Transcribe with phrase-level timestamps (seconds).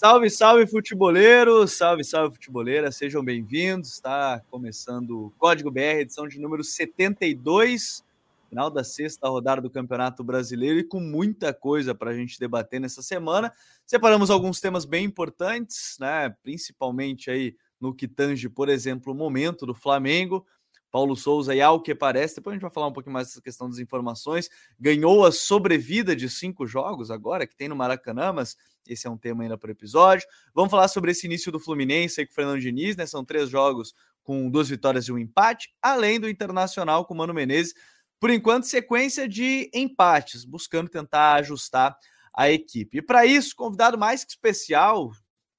[0.00, 1.72] Salve, salve, futeboleiros!
[1.72, 2.90] Salve, salve, futeboleira!
[2.90, 3.92] Sejam bem-vindos.
[3.92, 8.02] Está começando o Código BR, edição de número 72,
[8.48, 12.80] final da sexta rodada do Campeonato Brasileiro e com muita coisa para a gente debater
[12.80, 13.52] nessa semana.
[13.84, 16.34] Separamos alguns temas bem importantes, né?
[16.42, 20.46] Principalmente aí no que tange, por exemplo, o momento do Flamengo.
[20.90, 23.40] Paulo Souza, e ao que parece, depois a gente vai falar um pouquinho mais dessa
[23.40, 28.56] questão das informações, ganhou a sobrevida de cinco jogos agora, que tem no Maracanã, mas
[28.86, 30.26] esse é um tema ainda para o episódio.
[30.54, 33.06] Vamos falar sobre esse início do Fluminense aí com o Fernando Diniz, né?
[33.06, 37.34] São três jogos com duas vitórias e um empate, além do Internacional com o Mano
[37.34, 37.74] Menezes.
[38.18, 41.96] Por enquanto, sequência de empates, buscando tentar ajustar
[42.34, 42.98] a equipe.
[42.98, 45.10] E para isso, convidado mais que especial,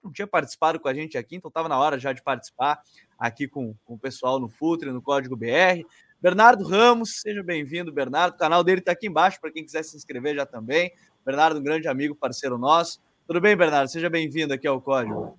[0.04, 2.82] não tinha participado com a gente aqui, então estava na hora já de participar
[3.18, 5.86] aqui com, com o pessoal no Futre, no Código BR.
[6.20, 8.34] Bernardo Ramos, seja bem-vindo, Bernardo.
[8.36, 10.92] O canal dele está aqui embaixo para quem quiser se inscrever já também.
[11.26, 13.00] Bernardo, um grande amigo, parceiro nosso.
[13.28, 13.90] Tudo bem, Bernardo?
[13.90, 15.38] Seja bem-vindo aqui ao Código.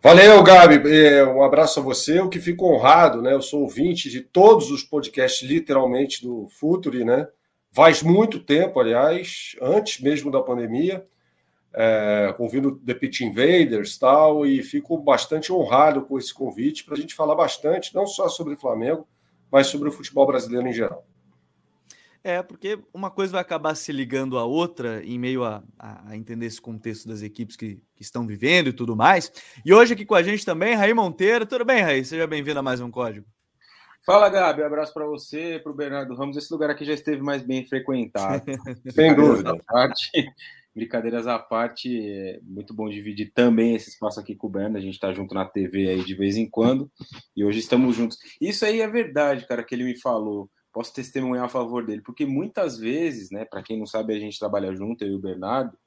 [0.00, 0.82] Valeu, Gabi.
[0.86, 2.18] É, um abraço a você.
[2.18, 3.32] Eu que fico honrado, né?
[3.32, 7.26] Eu sou ouvinte de todos os podcasts, literalmente, do Futuri, né?
[7.72, 11.04] Faz muito tempo, aliás, antes mesmo da pandemia
[11.74, 16.96] é, ouvindo The Pitch Invaders tal, e fico bastante honrado com esse convite para a
[16.96, 19.06] gente falar bastante, não só sobre o Flamengo,
[19.50, 21.06] mas sobre o futebol brasileiro em geral.
[22.22, 26.16] É, porque uma coisa vai acabar se ligando à outra em meio a, a, a
[26.16, 29.30] entender esse contexto das equipes que, que, estão vivendo e tudo mais.
[29.62, 31.44] E hoje aqui com a gente também, Raí Monteiro.
[31.44, 32.02] Tudo bem, Raí?
[32.02, 33.26] Seja bem-vindo a mais um Código.
[34.06, 34.62] Fala, Gabi.
[34.62, 36.36] Um abraço para você, para o Bernardo Ramos.
[36.38, 38.42] Esse lugar aqui já esteve mais bem frequentado.
[38.94, 39.52] Sem dúvida.
[40.74, 44.78] Brincadeiras à parte, é muito bom dividir também esse espaço aqui com o Berna.
[44.78, 46.90] A gente está junto na TV aí de vez em quando
[47.36, 48.18] e hoje estamos juntos.
[48.40, 50.50] Isso aí é verdade, cara, que ele me falou.
[50.72, 54.38] Posso testemunhar a favor dele, porque muitas vezes, né, para quem não sabe, a gente
[54.38, 55.78] trabalha junto, eu e o Bernardo,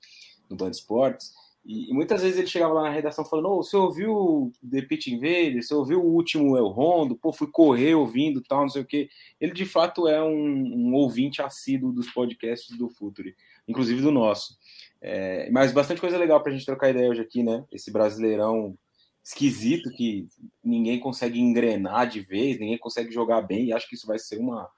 [0.50, 1.34] no Band Esportes,
[1.68, 5.08] e, e, muitas vezes ele chegava lá na redação falando: oh, você ouviu The Pitch
[5.08, 5.62] Invader?
[5.62, 7.18] Você ouviu o último El Rondo?
[7.18, 9.10] Pô, fui correr ouvindo tal, não sei o quê.
[9.40, 13.36] Ele de fato é um, um ouvinte assíduo dos podcasts do Futuri,
[13.68, 14.58] inclusive do nosso.
[15.02, 17.66] É, mas bastante coisa legal para a gente trocar ideia hoje aqui, né?
[17.72, 18.78] Esse brasileirão
[19.24, 20.28] esquisito que
[20.64, 24.38] ninguém consegue engrenar de vez, ninguém consegue jogar bem, e acho que isso vai ser
[24.38, 24.70] uma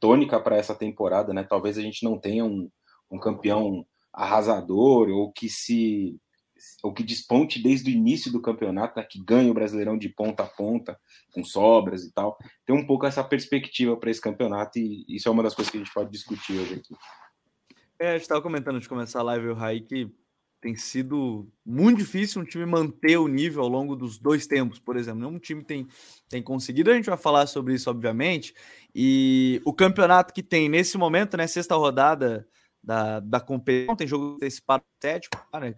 [0.00, 1.44] tônica para essa temporada, né?
[1.44, 2.70] Talvez a gente não tenha um,
[3.10, 6.18] um campeão arrasador ou que se
[6.82, 10.42] ou que desponte desde o início do campeonato, né, que ganha o Brasileirão de ponta
[10.42, 10.98] a ponta,
[11.32, 12.36] com sobras e tal.
[12.66, 15.76] Tem um pouco essa perspectiva para esse campeonato e isso é uma das coisas que
[15.76, 16.96] a gente pode discutir hoje aqui.
[18.00, 20.08] É, a gente estava comentando antes de começar a live, o Raí, que
[20.60, 24.96] tem sido muito difícil um time manter o nível ao longo dos dois tempos, por
[24.96, 25.20] exemplo.
[25.20, 25.86] Nenhum time tem,
[26.28, 26.90] tem conseguido.
[26.90, 28.54] A gente vai falar sobre isso, obviamente.
[28.94, 31.46] E o campeonato que tem nesse momento, né?
[31.46, 32.46] Sexta rodada
[32.82, 34.62] da, da competição, tem jogo desse
[35.00, 35.74] sétimo, né?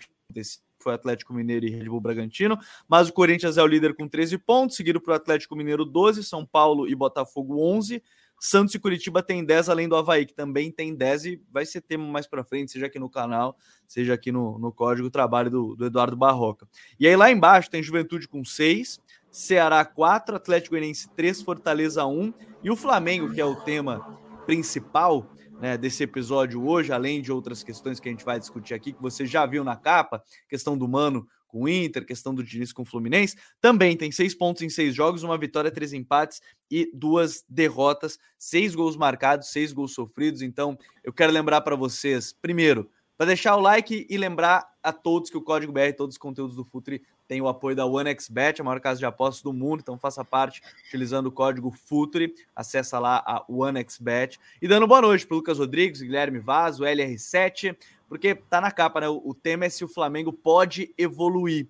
[0.79, 2.59] Foi Atlético Mineiro e Red Bull Bragantino,
[2.89, 6.47] mas o Corinthians é o líder com 13 pontos, seguido por Atlético Mineiro 12, São
[6.47, 8.03] Paulo e Botafogo 11,
[8.43, 11.83] Santos e Curitiba tem 10, além do Havaí, que também tem 10 e vai ser
[11.83, 13.55] tema mais para frente, seja aqui no canal,
[13.87, 16.67] seja aqui no, no código trabalho do, do Eduardo Barroca.
[16.99, 18.99] E aí lá embaixo tem Juventude com 6,
[19.31, 22.33] Ceará 4, Atlético Goianiense 3, Fortaleza 1
[22.65, 25.31] e o Flamengo, que é o tema principal
[25.61, 29.03] né, desse episódio hoje, além de outras questões que a gente vai discutir aqui, que
[29.03, 32.83] você já viu na capa, questão do Mano com o Inter, questão do Diniz com
[32.83, 36.41] o Fluminense, também tem seis pontos em seis jogos, uma vitória, três empates
[36.71, 40.43] e duas derrotas, seis gols marcados, seis gols sofridos.
[40.43, 45.29] Então, eu quero lembrar para vocês, primeiro, para deixar o like e lembrar a todos
[45.29, 48.65] que o Código BR, todos os conteúdos do Futuri, tem o apoio da OneXBet, a
[48.65, 53.23] maior casa de apostas do mundo, então faça parte utilizando o código Futuri, acessa lá
[53.25, 54.37] a OneXBet.
[54.61, 57.77] E dando boa noite para Lucas Rodrigues, Guilherme Vaz, o LR7,
[58.09, 59.09] porque tá na capa, né?
[59.09, 61.69] O, tema é se o Flamengo pode evoluir.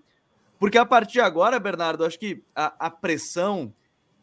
[0.59, 3.71] Porque a partir de agora, Bernardo, acho que a, a pressão,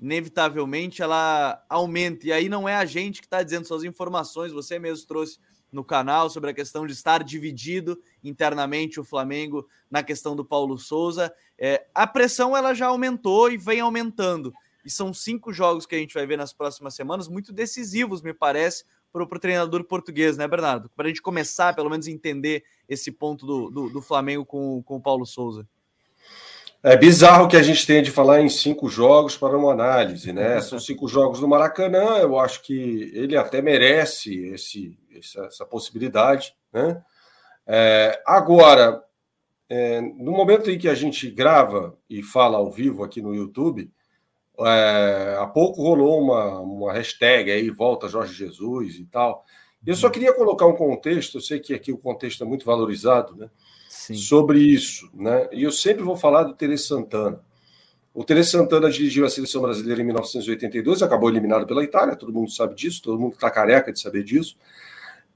[0.02, 2.26] inevitavelmente, ela aumenta.
[2.26, 5.38] E aí não é a gente que está dizendo suas informações, você mesmo trouxe
[5.72, 10.78] no canal sobre a questão de estar dividido internamente o Flamengo na questão do Paulo
[10.78, 11.34] Souza.
[11.58, 14.54] É, a pressão ela já aumentou e vem aumentando.
[14.86, 18.34] E são cinco jogos que a gente vai ver nas próximas semanas, muito decisivos, me
[18.34, 20.90] parece, para o treinador português, né, Bernardo?
[20.96, 24.96] Para a gente começar, pelo menos, entender esse ponto do, do, do, Flamengo com, com
[24.96, 25.68] o Paulo Souza.
[26.88, 30.62] É bizarro que a gente tenha de falar em cinco jogos para uma análise, né?
[30.62, 37.04] São cinco jogos no Maracanã, eu acho que ele até merece esse, essa, possibilidade, né?
[37.68, 39.04] É, agora,
[39.68, 43.92] é, no momento em que a gente grava e fala ao vivo aqui no YouTube,
[44.62, 49.44] é, há pouco rolou uma, uma hashtag aí, volta Jorge Jesus e tal.
[49.86, 53.36] Eu só queria colocar um contexto, eu sei que aqui o contexto é muito valorizado,
[53.36, 53.50] né?
[54.08, 54.16] Sim.
[54.16, 55.10] sobre isso.
[55.14, 55.50] Né?
[55.52, 57.42] E eu sempre vou falar do Tere Santana.
[58.14, 62.50] O Tere Santana dirigiu a seleção brasileira em 1982, acabou eliminado pela Itália, todo mundo
[62.50, 64.58] sabe disso, todo mundo está careca de saber disso.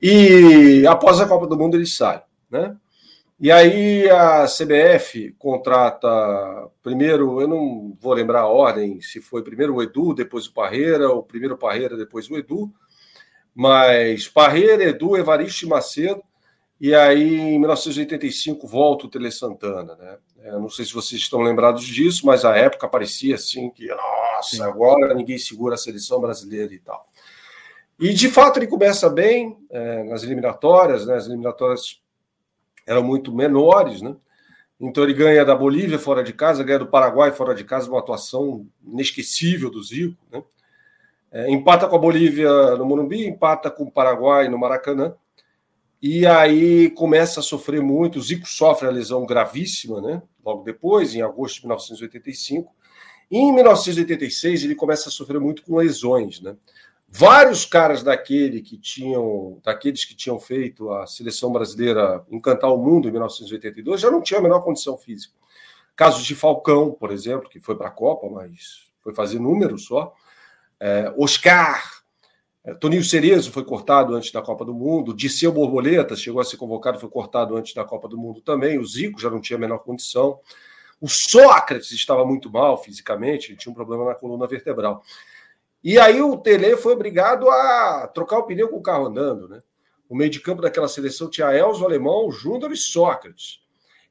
[0.02, 2.24] E após a Copa do Mundo ele sai.
[2.50, 2.76] Né?
[3.40, 6.08] E aí a CBF contrata
[6.82, 11.10] primeiro, eu não vou lembrar a ordem, se foi primeiro o Edu, depois o Parreira,
[11.10, 12.72] ou primeiro o Parreira, depois o Edu,
[13.54, 16.24] mas Parreira, Edu, Evaristo Macedo,
[16.82, 20.18] e aí em 1985 volta o Tele Santana, né?
[20.44, 24.56] Eu não sei se vocês estão lembrados disso, mas a época parecia assim que, nossa,
[24.56, 24.64] Sim.
[24.64, 27.08] agora ninguém segura a seleção brasileira e tal.
[28.00, 31.18] E de fato ele começa bem é, nas eliminatórias, né?
[31.18, 32.02] As eliminatórias
[32.88, 34.16] eram muito menores, né?
[34.80, 38.00] Então ele ganha da Bolívia fora de casa, ganha do Paraguai fora de casa, uma
[38.00, 40.44] atuação inesquecível do Zico, né?
[41.32, 45.14] É, empata com a Bolívia no Morumbi, empata com o Paraguai no Maracanã,
[46.02, 48.18] e aí começa a sofrer muito.
[48.18, 50.22] O Zico sofre a lesão gravíssima, né?
[50.44, 52.74] Logo depois, em agosto de 1985.
[53.30, 56.56] E em 1986 ele começa a sofrer muito com lesões, né?
[57.08, 63.08] Vários caras daquele que tinham, daqueles que tinham feito a seleção brasileira encantar o mundo
[63.08, 65.34] em 1982 já não tinham a menor condição física.
[65.94, 70.14] Casos de Falcão, por exemplo, que foi para a Copa, mas foi fazer números só.
[70.80, 72.01] É, Oscar,
[72.64, 75.14] é, Toninho Cerezo foi cortado antes da Copa do Mundo.
[75.14, 78.78] Disseu Borboleta chegou a ser convocado, foi cortado antes da Copa do Mundo também.
[78.78, 80.40] O Zico já não tinha a menor condição.
[81.00, 85.04] O Sócrates estava muito mal fisicamente, tinha um problema na coluna vertebral.
[85.84, 89.64] E aí o Tele foi obrigado a trocar o pneu com o carro andando, né?
[90.08, 93.61] O meio de campo daquela seleção tinha Elzo Alemão, Júnior e Sócrates.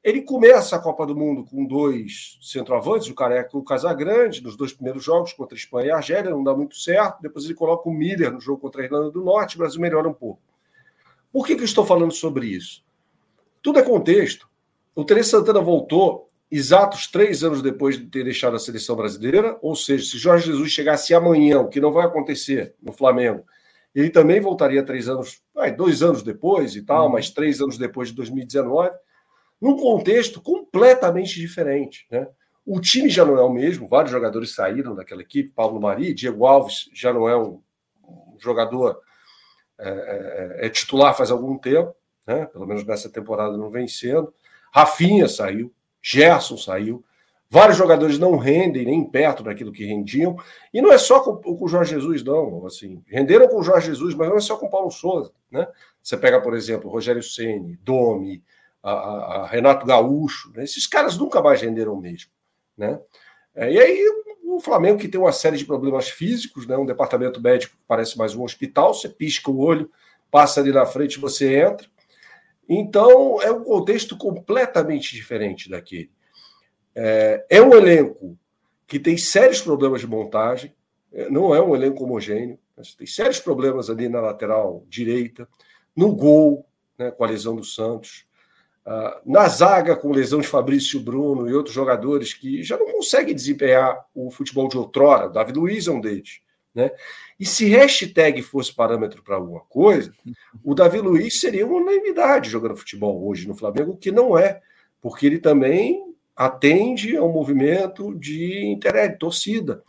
[0.03, 4.55] Ele começa a Copa do Mundo com dois centroavantes, o Careca e o Casagrande, nos
[4.55, 7.21] dois primeiros jogos contra a Espanha e a Argélia, não dá muito certo.
[7.21, 10.09] Depois ele coloca o Miller no jogo contra a Irlanda do Norte, o Brasil melhora
[10.09, 10.41] um pouco.
[11.31, 12.83] Por que, que eu estou falando sobre isso?
[13.61, 14.49] Tudo é contexto.
[14.95, 19.75] O Tele Santana voltou exatos três anos depois de ter deixado a seleção brasileira, ou
[19.75, 23.45] seja, se Jorge Jesus chegasse amanhã, o que não vai acontecer no Flamengo,
[23.95, 25.41] ele também voltaria três anos,
[25.77, 27.13] dois anos depois e tal, uhum.
[27.13, 28.89] mas três anos depois de 2019,
[29.61, 32.07] num contexto completamente diferente.
[32.09, 32.27] Né?
[32.65, 36.45] O time já não é o mesmo, vários jogadores saíram daquela equipe, Paulo Mari, Diego
[36.45, 37.61] Alves já não é um,
[38.03, 38.99] um jogador
[39.79, 41.93] é, é, é, titular faz algum tempo,
[42.25, 42.45] né?
[42.47, 44.33] pelo menos nessa temporada não vem sendo.
[44.73, 47.03] Rafinha saiu, Gerson saiu.
[47.49, 50.37] Vários jogadores não rendem nem perto daquilo que rendiam.
[50.73, 52.65] E não é só com, com o Jorge Jesus, não.
[52.65, 55.33] Assim, renderam com o Jorge Jesus, mas não é só com o Paulo Souza.
[55.51, 55.67] Né?
[56.01, 58.41] Você pega, por exemplo, Rogério Ceni, Domi,
[58.83, 60.51] a, a, Renato Gaúcho.
[60.55, 60.63] Né?
[60.63, 62.31] Esses caras nunca mais renderam mesmo.
[62.77, 62.99] Né?
[63.55, 64.05] É, e aí
[64.43, 66.77] o Flamengo, que tem uma série de problemas físicos, né?
[66.77, 69.89] um departamento médico que parece mais um hospital, você pisca o olho,
[70.29, 71.87] passa ali na frente você entra.
[72.67, 76.11] Então, é um contexto completamente diferente daquele.
[76.95, 78.37] É, é um elenco
[78.87, 80.73] que tem sérios problemas de montagem,
[81.13, 82.57] é, não é um elenco homogêneo,
[82.97, 85.47] tem sérios problemas ali na lateral direita,
[85.95, 86.65] no gol,
[86.97, 88.25] né, com a lesão do Santos,
[89.25, 94.05] na zaga com lesão de Fabrício Bruno e outros jogadores que já não conseguem desempenhar
[94.13, 96.41] o futebol de outrora, Davi Luiz é um deles.
[96.73, 96.89] Né?
[97.39, 100.11] E se hashtag fosse parâmetro para alguma coisa,
[100.63, 104.61] o Davi Luiz seria uma unanimidade jogando futebol hoje no Flamengo, que não é,
[105.01, 106.01] porque ele também
[106.35, 109.83] atende a um movimento de interesse, torcida.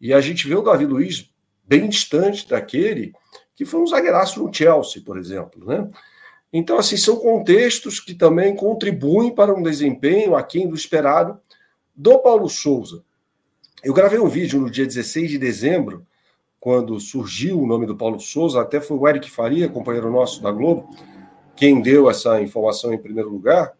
[0.00, 1.30] E a gente vê o Davi Luiz
[1.64, 3.12] bem distante daquele
[3.54, 5.64] que foi um zagueiraço no Chelsea, por exemplo.
[5.64, 5.88] Né?
[6.52, 11.40] Então, assim, são contextos que também contribuem para um desempenho aquém do esperado
[11.96, 13.02] do Paulo Souza.
[13.82, 16.06] Eu gravei um vídeo no dia 16 de dezembro
[16.60, 20.52] quando surgiu o nome do Paulo Souza, até foi o Eric Faria, companheiro nosso da
[20.52, 20.88] Globo,
[21.56, 23.72] quem deu essa informação em primeiro lugar.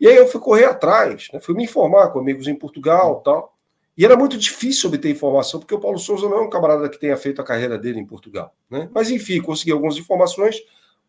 [0.00, 1.38] E aí eu fui correr atrás, né?
[1.38, 3.54] fui me informar com amigos em Portugal tal.
[3.96, 6.98] E era muito difícil obter informação, porque o Paulo Souza não é um camarada que
[6.98, 8.52] tenha feito a carreira dele em Portugal.
[8.68, 8.88] Né?
[8.92, 10.56] Mas, enfim, consegui algumas informações,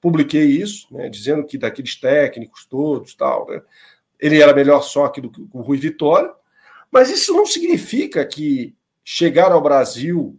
[0.02, 1.08] publiquei isso, né?
[1.08, 3.62] dizendo que daqueles técnicos todos, tal, né?
[4.20, 6.34] ele era melhor só que do que o Rui Vitória.
[6.92, 10.38] Mas isso não significa que chegar ao Brasil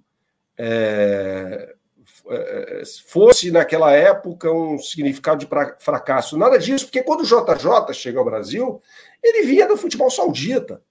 [0.58, 1.74] é,
[2.28, 6.36] é, fosse naquela época um significado de fracasso.
[6.36, 8.82] Nada disso, porque quando o JJ chega ao Brasil,
[9.22, 10.82] ele vinha do futebol saudita,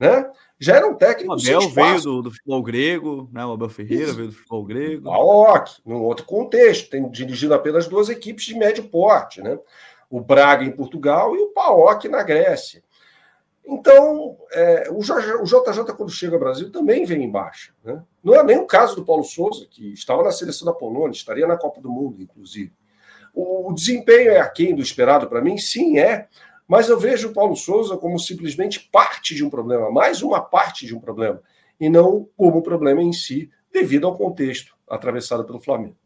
[0.00, 0.30] né?
[0.58, 1.32] Já era um técnico.
[1.32, 3.44] O Abel veio do, do, futebol grego, né?
[3.44, 4.14] O Abel Ferreira Isso.
[4.14, 5.04] veio do futebol grego.
[5.04, 9.58] Paok, num outro contexto, tem dirigido apenas duas equipes de médio porte, né?
[10.08, 12.82] O Braga em Portugal e o Paok na Grécia.
[13.64, 17.72] Então, é, o, o, JJ, quando chega ao Brasil, também vem em baixa.
[17.84, 18.02] Né?
[18.24, 21.46] Não é nem o caso do Paulo Souza, que estava na seleção da Polônia, estaria
[21.46, 22.72] na Copa do Mundo, inclusive.
[23.32, 25.56] O, o desempenho é aquém do esperado para mim?
[25.56, 26.26] Sim, é.
[26.70, 30.86] Mas eu vejo o Paulo Souza como simplesmente parte de um problema, mais uma parte
[30.86, 31.42] de um problema,
[31.80, 35.96] e não como problema em si, devido ao contexto atravessado pelo Flamengo.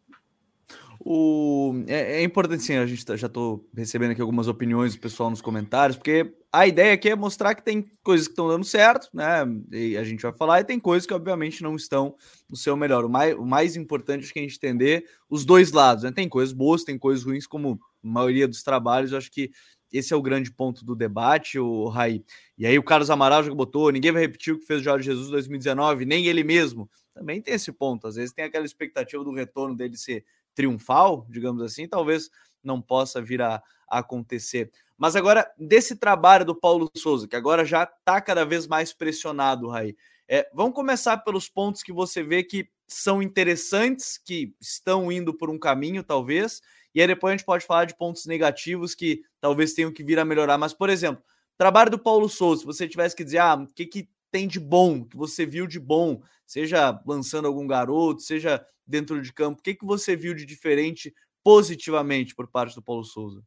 [1.04, 1.84] O...
[1.86, 5.28] É, é, importante, sim, a gente tá, já estou recebendo aqui algumas opiniões do pessoal
[5.28, 9.10] nos comentários, porque a ideia aqui é mostrar que tem coisas que estão dando certo,
[9.12, 9.44] né?
[9.70, 12.14] E a gente vai falar, e tem coisas que, obviamente, não estão
[12.48, 13.04] no seu melhor.
[13.04, 16.10] O mais, o mais importante é que a gente entender os dois lados, né?
[16.10, 19.12] Tem coisas boas, tem coisas ruins, como a maioria dos trabalhos.
[19.12, 19.50] Eu acho que
[19.96, 22.24] esse é o grande ponto do debate, o Raí.
[22.58, 25.06] E aí o Carlos Amaral já botou, ninguém vai repetir o que fez o Jorge
[25.06, 26.90] Jesus em 2019, nem ele mesmo.
[27.14, 28.06] Também tem esse ponto.
[28.06, 30.24] Às vezes tem aquela expectativa do retorno dele ser
[30.54, 32.28] triunfal, digamos assim, talvez
[32.62, 34.70] não possa vir a, a acontecer.
[34.96, 39.68] Mas agora, desse trabalho do Paulo Souza, que agora já está cada vez mais pressionado,
[39.68, 39.96] Raí,
[40.28, 45.50] é, vamos começar pelos pontos que você vê que são interessantes, que estão indo por
[45.50, 46.62] um caminho, talvez,
[46.94, 50.18] e aí depois a gente pode falar de pontos negativos que talvez tenham que vir
[50.18, 50.56] a melhorar.
[50.56, 51.22] Mas, por exemplo,
[51.58, 54.60] trabalho do Paulo Souza, se você tivesse que dizer, ah, o que, que tem de
[54.60, 59.62] bom, que você viu de bom, seja lançando algum garoto, seja dentro de campo, o
[59.62, 63.42] que, que você viu de diferente positivamente por parte do Paulo Souza?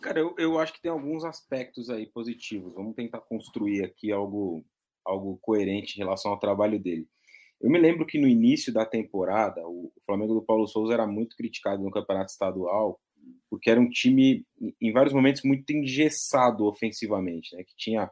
[0.00, 2.72] Cara, eu, eu acho que tem alguns aspectos aí positivos.
[2.74, 4.64] Vamos tentar construir aqui algo,
[5.04, 7.06] algo coerente em relação ao trabalho dele.
[7.60, 11.36] Eu me lembro que no início da temporada, o Flamengo do Paulo Souza era muito
[11.36, 12.98] criticado no campeonato estadual,
[13.50, 14.46] porque era um time,
[14.80, 17.62] em vários momentos, muito engessado ofensivamente, né?
[17.62, 18.10] que tinha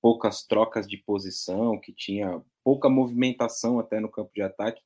[0.00, 4.80] poucas trocas de posição, que tinha pouca movimentação até no campo de ataque.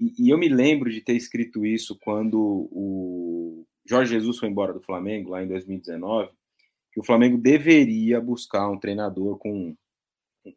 [0.00, 4.72] E, e, eu me lembro de ter escrito isso quando o Jorge Jesus foi embora
[4.72, 6.32] do Flamengo, lá em 2019,
[6.92, 9.76] que o Flamengo deveria buscar um treinador com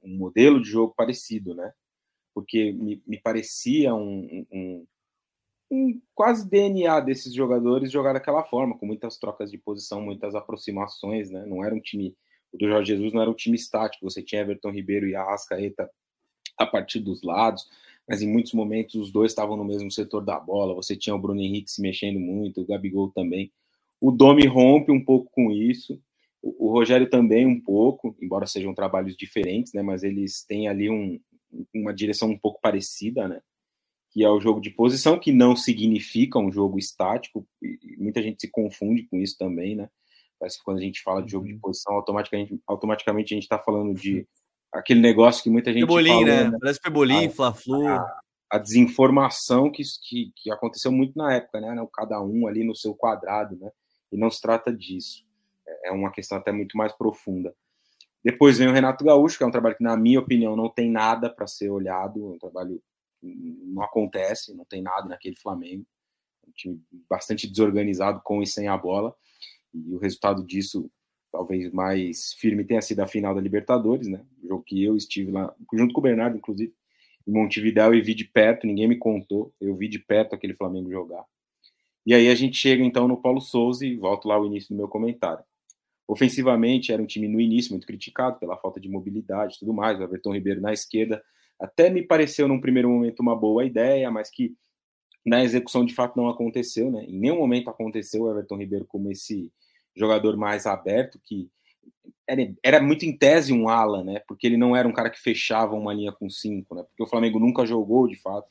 [0.04, 1.74] um modelo de jogo parecido, né?
[2.38, 4.86] Porque me, me parecia um, um,
[5.72, 11.32] um, quase DNA desses jogadores jogar daquela forma, com muitas trocas de posição, muitas aproximações,
[11.32, 11.48] né?
[11.48, 12.16] Não era um time
[12.54, 15.90] o do Jorge Jesus não era um time estático, você tinha Everton Ribeiro e Arrascaeta
[16.60, 17.68] a partir dos lados,
[18.08, 21.20] mas em muitos momentos os dois estavam no mesmo setor da bola, você tinha o
[21.20, 23.52] Bruno Henrique se mexendo muito, o Gabigol também.
[24.00, 26.00] O Domi rompe um pouco com isso,
[26.40, 31.20] o, Rogério também um pouco, embora sejam trabalhos diferentes, né, mas eles têm ali um,
[31.74, 33.42] uma direção um pouco parecida, né,
[34.12, 38.42] que é o jogo de posição, que não significa um jogo estático, e muita gente
[38.42, 39.90] se confunde com isso também, né,
[40.40, 41.60] Parece que quando a gente fala de jogo de uhum.
[41.60, 44.28] posição, automaticamente, automaticamente a gente está falando de
[44.72, 46.50] aquele negócio que muita gente Pebolim, né?
[46.50, 46.58] né?
[46.60, 47.88] Parece Pebolim, Fla-Flu.
[47.88, 48.20] A,
[48.52, 51.76] a, desinformação que, que, que, aconteceu muito na época, né?
[51.94, 53.72] Cada um ali no seu quadrado, né?
[54.12, 55.26] E não se trata disso.
[55.68, 57.54] É, é uma questão até muito mais profunda.
[58.28, 60.92] Depois vem o Renato Gaúcho, que é um trabalho que, na minha opinião, não tem
[60.92, 62.20] nada para ser olhado.
[62.20, 62.84] É um trabalho
[63.24, 65.86] não acontece, não tem nada naquele Flamengo.
[66.46, 69.16] Um time bastante desorganizado com e sem a bola
[69.74, 70.92] e o resultado disso,
[71.32, 74.26] talvez mais firme, tenha sido a final da Libertadores, né?
[74.44, 76.74] O jogo que eu estive lá, junto com o Bernardo, inclusive,
[77.26, 80.92] em Montevidéu e vi de perto, ninguém me contou, eu vi de perto aquele Flamengo
[80.92, 81.24] jogar.
[82.06, 84.78] E aí a gente chega então no Paulo Souza e volto lá ao início do
[84.78, 85.46] meu comentário.
[86.08, 90.00] Ofensivamente, era um time no início muito criticado pela falta de mobilidade e tudo mais.
[90.00, 91.22] O Everton Ribeiro na esquerda
[91.60, 94.56] até me pareceu num primeiro momento uma boa ideia, mas que
[95.26, 97.04] na execução de fato não aconteceu, né?
[97.06, 99.52] Em nenhum momento aconteceu o Everton Ribeiro como esse
[99.96, 101.50] jogador mais aberto que
[102.26, 104.22] era, era muito em tese um ala, né?
[104.28, 106.84] Porque ele não era um cara que fechava uma linha com cinco, né?
[106.84, 108.48] Porque o Flamengo nunca jogou de fato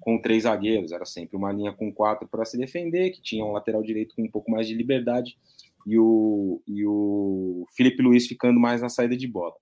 [0.00, 3.52] com três zagueiros, era sempre uma linha com quatro para se defender, que tinha um
[3.52, 5.36] lateral direito com um pouco mais de liberdade
[5.86, 9.54] e o, e o Felipe Luiz ficando mais na saída de bola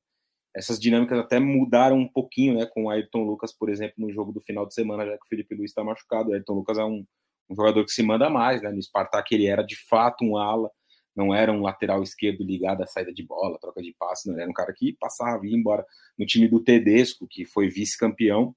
[0.54, 4.32] essas dinâmicas até mudaram um pouquinho, né, com o Ayrton Lucas, por exemplo, no jogo
[4.32, 6.30] do final de semana, já que o Felipe Luiz está machucado.
[6.30, 7.04] O Ayrton Lucas é um,
[7.50, 8.70] um, jogador que se manda mais, né?
[8.70, 10.70] No Spartak ele era de fato um ala,
[11.14, 14.48] não era um lateral esquerdo ligado à saída de bola, troca de passe, não era
[14.48, 15.84] um cara que passava e ia embora.
[16.16, 18.54] No time do Tedesco, que foi vice-campeão,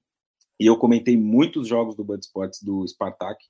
[0.60, 3.44] e eu comentei muitos jogos do Bud Sports do Spartak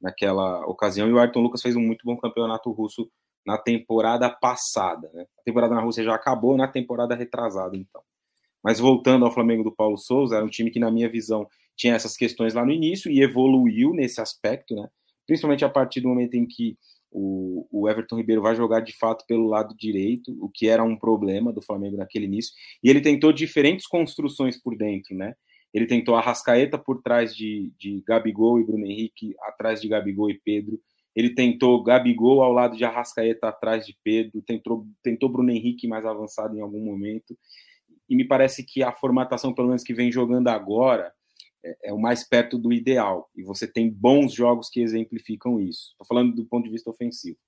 [0.00, 3.08] naquela ocasião, e o Ayrton Lucas fez um muito bom campeonato russo
[3.46, 5.10] na temporada passada.
[5.12, 5.26] Né?
[5.38, 8.02] A temporada na Rússia já acabou na temporada retrasada, então.
[8.62, 11.46] Mas voltando ao Flamengo do Paulo Souza, era um time que, na minha visão,
[11.76, 14.88] tinha essas questões lá no início e evoluiu nesse aspecto, né?
[15.26, 16.76] principalmente a partir do momento em que
[17.10, 20.96] o, o, Everton Ribeiro vai jogar de fato pelo lado direito, o que era um
[20.96, 25.34] problema do Flamengo naquele início, e ele tentou diferentes construções por dentro, né?
[25.74, 30.30] Ele tentou a Rascaeta por trás de, de Gabigol e Bruno Henrique, atrás de Gabigol
[30.30, 30.78] e Pedro,
[31.14, 36.06] ele tentou Gabigol ao lado de Arrascaeta atrás de Pedro, tentou, tentou Bruno Henrique mais
[36.06, 37.36] avançado em algum momento.
[38.08, 41.12] E me parece que a formatação, pelo menos que vem jogando agora,
[41.64, 43.30] é, é o mais perto do ideal.
[43.36, 45.90] E você tem bons jogos que exemplificam isso.
[45.92, 47.38] Estou falando do ponto de vista ofensivo.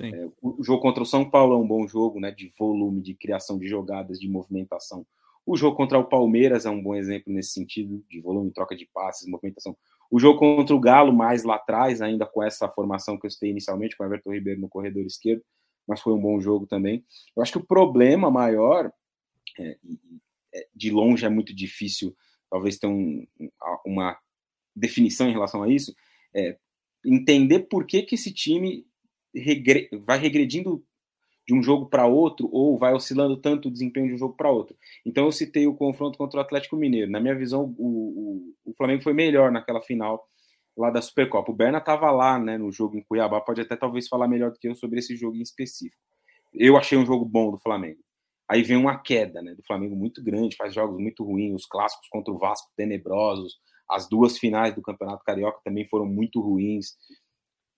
[0.00, 2.30] É, o jogo contra o São Paulo é um bom jogo, né?
[2.30, 5.06] De volume, de criação de jogadas, de movimentação.
[5.46, 8.86] O jogo contra o Palmeiras é um bom exemplo nesse sentido, de volume, troca de
[8.86, 9.76] passes, movimentação.
[10.14, 13.50] O jogo contra o Galo, mais lá atrás, ainda com essa formação que eu citei
[13.50, 15.42] inicialmente, com o Everton Ribeiro no corredor esquerdo,
[15.88, 17.04] mas foi um bom jogo também.
[17.36, 18.92] Eu acho que o problema maior,
[19.58, 19.76] é,
[20.54, 22.16] é de longe é muito difícil,
[22.48, 23.26] talvez ter um,
[23.84, 24.16] uma
[24.76, 25.92] definição em relação a isso,
[26.32, 26.58] é
[27.04, 28.86] entender por que, que esse time
[29.34, 30.86] regre vai regredindo
[31.46, 34.50] de um jogo para outro ou vai oscilando tanto o desempenho de um jogo para
[34.50, 34.76] outro.
[35.04, 37.10] Então eu citei o confronto contra o Atlético Mineiro.
[37.10, 40.26] Na minha visão, o, o, o Flamengo foi melhor naquela final
[40.76, 41.52] lá da Supercopa.
[41.52, 44.58] O Berna estava lá, né, no jogo em Cuiabá, pode até talvez falar melhor do
[44.58, 46.02] que eu sobre esse jogo em específico.
[46.52, 48.00] Eu achei um jogo bom do Flamengo.
[48.48, 52.08] Aí vem uma queda, né, do Flamengo muito grande, faz jogos muito ruins, os clássicos
[52.08, 53.58] contra o Vasco tenebrosos,
[53.88, 56.96] as duas finais do Campeonato Carioca também foram muito ruins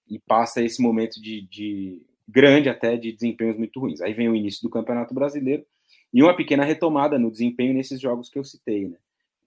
[0.09, 4.01] e passa esse momento de, de grande até de desempenhos muito ruins.
[4.01, 5.65] Aí vem o início do Campeonato Brasileiro
[6.13, 8.99] e uma pequena retomada no desempenho nesses jogos que eu citei, né?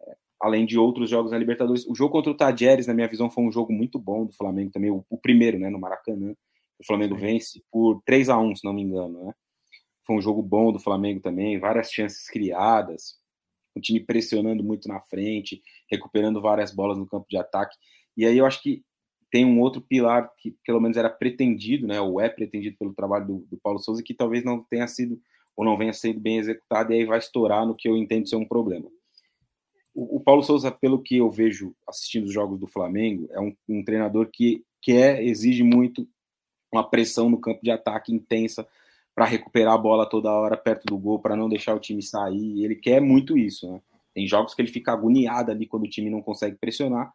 [0.08, 1.86] É, além de outros jogos na Libertadores.
[1.88, 4.72] O jogo contra o Tadieres, na minha visão, foi um jogo muito bom do Flamengo
[4.72, 6.34] também, o, o primeiro, né, no Maracanã.
[6.80, 7.22] O Flamengo Sim.
[7.22, 9.34] vence por 3 a 1 se não me engano, né?
[10.06, 13.20] Foi um jogo bom do Flamengo também, várias chances criadas,
[13.76, 17.76] o time pressionando muito na frente, recuperando várias bolas no campo de ataque.
[18.18, 18.84] E aí eu acho que
[19.32, 23.28] tem um outro pilar que pelo menos era pretendido, né, ou é pretendido pelo trabalho
[23.28, 25.20] do, do Paulo Souza, que talvez não tenha sido
[25.56, 28.38] ou não venha sendo bem executado, e aí vai estourar no que eu entendo ser
[28.38, 28.90] um problema.
[29.94, 33.54] O, o Paulo Souza, pelo que eu vejo assistindo os jogos do Flamengo, é um,
[33.68, 36.08] um treinador que quer, exige muito
[36.72, 38.66] uma pressão no campo de ataque intensa
[39.14, 42.64] para recuperar a bola toda hora perto do gol, para não deixar o time sair.
[42.64, 43.82] Ele quer muito isso, né?
[44.14, 47.14] Tem jogos que ele fica agoniado ali quando o time não consegue pressionar,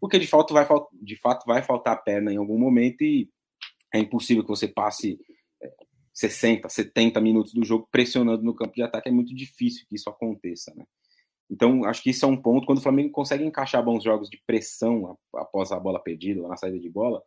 [0.00, 3.30] porque de fato vai, de fato vai faltar perna em algum momento e
[3.92, 5.18] é impossível que você passe
[6.12, 9.96] 60, é, 70 minutos do jogo pressionando no campo de ataque, é muito difícil que
[9.96, 10.84] isso aconteça, né?
[11.48, 12.66] Então, acho que isso é um ponto.
[12.66, 16.56] Quando o Flamengo consegue encaixar bons jogos de pressão após a bola perdida, ou na
[16.56, 17.22] saída de bola,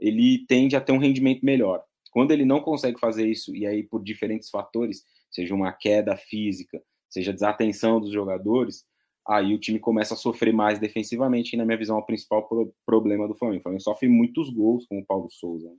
[0.00, 1.82] ele tende a ter um rendimento melhor.
[2.10, 6.82] Quando ele não consegue fazer isso, e aí por diferentes fatores, seja uma queda física,
[7.10, 8.84] seja desatenção dos jogadores,
[9.28, 12.48] aí o time começa a sofrer mais defensivamente, e na minha visão é o principal
[12.86, 13.60] problema do Flamengo.
[13.60, 15.68] O Flamengo sofre muitos gols com o Paulo Souza.
[15.68, 15.76] Né?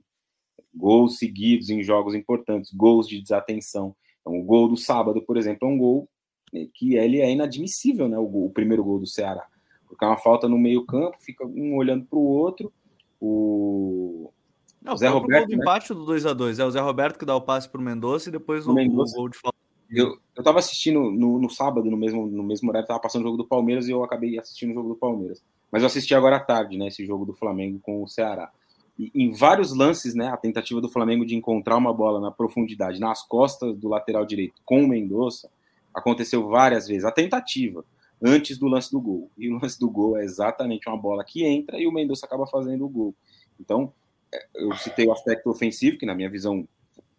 [0.72, 3.96] Gols seguidos em jogos importantes, gols de desatenção.
[4.20, 6.08] Então, o gol do sábado, por exemplo, é um gol
[6.52, 8.16] né, que ele é inadmissível, né?
[8.16, 9.44] O, gol, o primeiro gol do Ceará.
[9.88, 12.72] Porque é uma falta no meio-campo, fica um olhando para o outro.
[13.20, 14.30] O
[14.80, 15.40] não, o Zé Roberto.
[15.40, 15.62] Gol do né?
[15.62, 17.84] empate do 2 a 2 É o Zé Roberto que dá o passe para o
[17.84, 19.58] Mendonça e depois o, o, gol de falta
[19.90, 23.24] eu, eu tava assistindo no, no, sábado, no mesmo, no mesmo horário, tava passando o
[23.24, 25.42] jogo do Palmeiras e eu acabei assistindo o jogo do Palmeiras.
[25.70, 28.50] Mas eu assisti agora à tarde, né, esse jogo do Flamengo com o Ceará.
[28.98, 33.00] E em vários lances, né, a tentativa do Flamengo de encontrar uma bola na profundidade,
[33.00, 35.50] nas costas do lateral direito com o Mendonça,
[35.92, 37.04] aconteceu várias vezes.
[37.04, 37.84] A tentativa,
[38.22, 39.30] antes do lance do gol.
[39.36, 42.46] E o lance do gol é exatamente uma bola que entra e o Mendonça acaba
[42.46, 43.14] fazendo o gol.
[43.58, 43.92] Então,
[44.32, 46.68] é, eu citei o aspecto ofensivo, que na minha visão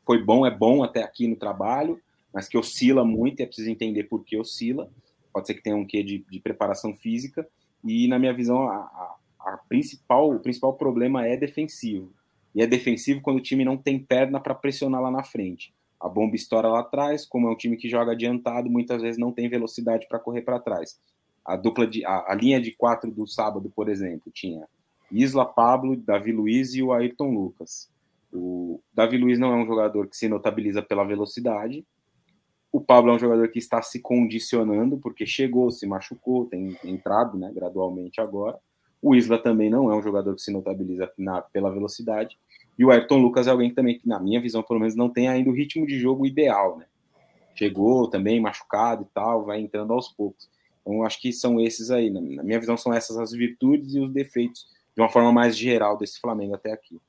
[0.06, 2.00] foi bom, é bom até aqui no trabalho
[2.34, 4.89] mas que oscila muito e é preciso entender por que oscila.
[5.34, 7.48] Pode ser que tenha um quê de, de preparação física.
[7.84, 12.13] E, na minha visão, a, a, a, principal, o principal problema é defensivo.
[12.54, 15.74] E é defensivo quando o time não tem perna para pressionar lá na frente.
[16.00, 19.32] A bomba estoura lá atrás, como é um time que joga adiantado, muitas vezes não
[19.32, 21.00] tem velocidade para correr para trás.
[21.46, 24.67] A dupla de a, a, linha de quatro do sábado, por exemplo, tinha
[25.12, 27.89] Isla Pablo, Davi Luiz e o Ayrton Lucas.
[28.34, 31.86] O Davi Luiz não é um jogador que se notabiliza pela velocidade,
[32.72, 37.38] o Pablo é um jogador que está se condicionando, porque chegou, se machucou, tem entrado
[37.38, 38.58] né, gradualmente agora.
[39.02, 42.38] O Isla também não é um jogador que se notabiliza na, pela velocidade.
[42.78, 45.28] E o Ayrton Lucas é alguém que também, na minha visão, pelo menos, não tem
[45.28, 46.78] ainda o ritmo de jogo ideal.
[46.78, 46.86] Né?
[47.56, 50.50] Chegou também machucado e tal, vai entrando aos poucos.
[50.82, 52.10] Então, acho que são esses aí.
[52.10, 55.98] Na minha visão, são essas as virtudes e os defeitos, de uma forma mais geral,
[55.98, 57.00] desse Flamengo até aqui.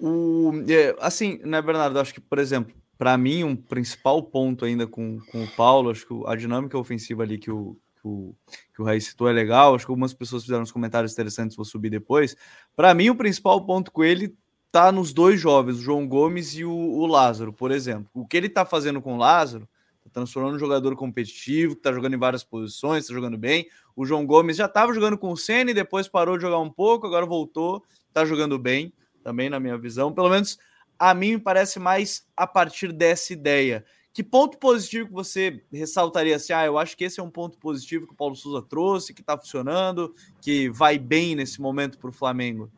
[0.00, 2.00] O, é, assim, né, Bernardo?
[2.00, 6.06] Acho que, por exemplo, para mim, um principal ponto ainda com, com o Paulo, acho
[6.06, 8.32] que a dinâmica ofensiva ali que o, que o,
[8.72, 9.74] que o Raiz citou é legal.
[9.74, 12.36] Acho que algumas pessoas fizeram uns comentários interessantes, vou subir depois.
[12.76, 14.36] Para mim, o principal ponto com ele
[14.70, 18.08] tá nos dois jovens, o João Gomes e o, o Lázaro, por exemplo.
[18.14, 19.68] O que ele tá fazendo com o Lázaro,
[20.04, 23.66] tá transformando um jogador competitivo, que tá jogando em várias posições, tá jogando bem.
[23.96, 27.04] O João Gomes já estava jogando com o Senna, depois parou de jogar um pouco,
[27.04, 28.92] agora voltou, tá jogando bem,
[29.24, 30.12] também na minha visão.
[30.12, 30.56] Pelo menos
[31.02, 33.84] a mim me parece mais a partir dessa ideia.
[34.12, 36.52] Que ponto positivo que você ressaltaria assim?
[36.52, 39.20] Ah, eu acho que esse é um ponto positivo que o Paulo Souza trouxe, que
[39.20, 42.70] está funcionando, que vai bem nesse momento para o Flamengo.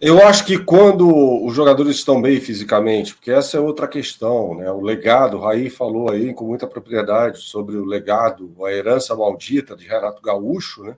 [0.00, 4.72] Eu acho que quando os jogadores estão bem fisicamente, porque essa é outra questão, né?
[4.72, 9.76] O legado, o Raí falou aí com muita propriedade sobre o legado, a herança maldita
[9.76, 10.96] de Renato Gaúcho, né?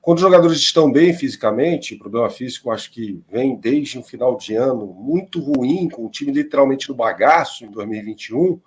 [0.00, 4.36] Quando os jogadores estão bem fisicamente, o problema físico acho que vem desde um final
[4.36, 8.58] de ano muito ruim, com o time literalmente no bagaço em 2021.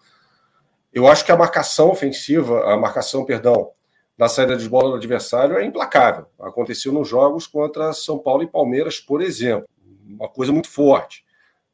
[0.94, 3.72] Eu acho que a marcação ofensiva, a marcação, perdão,
[4.16, 6.28] da saída de bola do adversário é implacável.
[6.40, 9.68] Aconteceu nos jogos contra São Paulo e Palmeiras, por exemplo.
[10.08, 11.26] Uma coisa muito forte.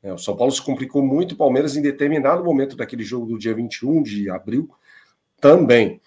[0.01, 3.37] É, o São Paulo se complicou muito, o Palmeiras, em determinado momento daquele jogo do
[3.37, 4.69] dia 21 de abril,
[5.41, 5.99] também.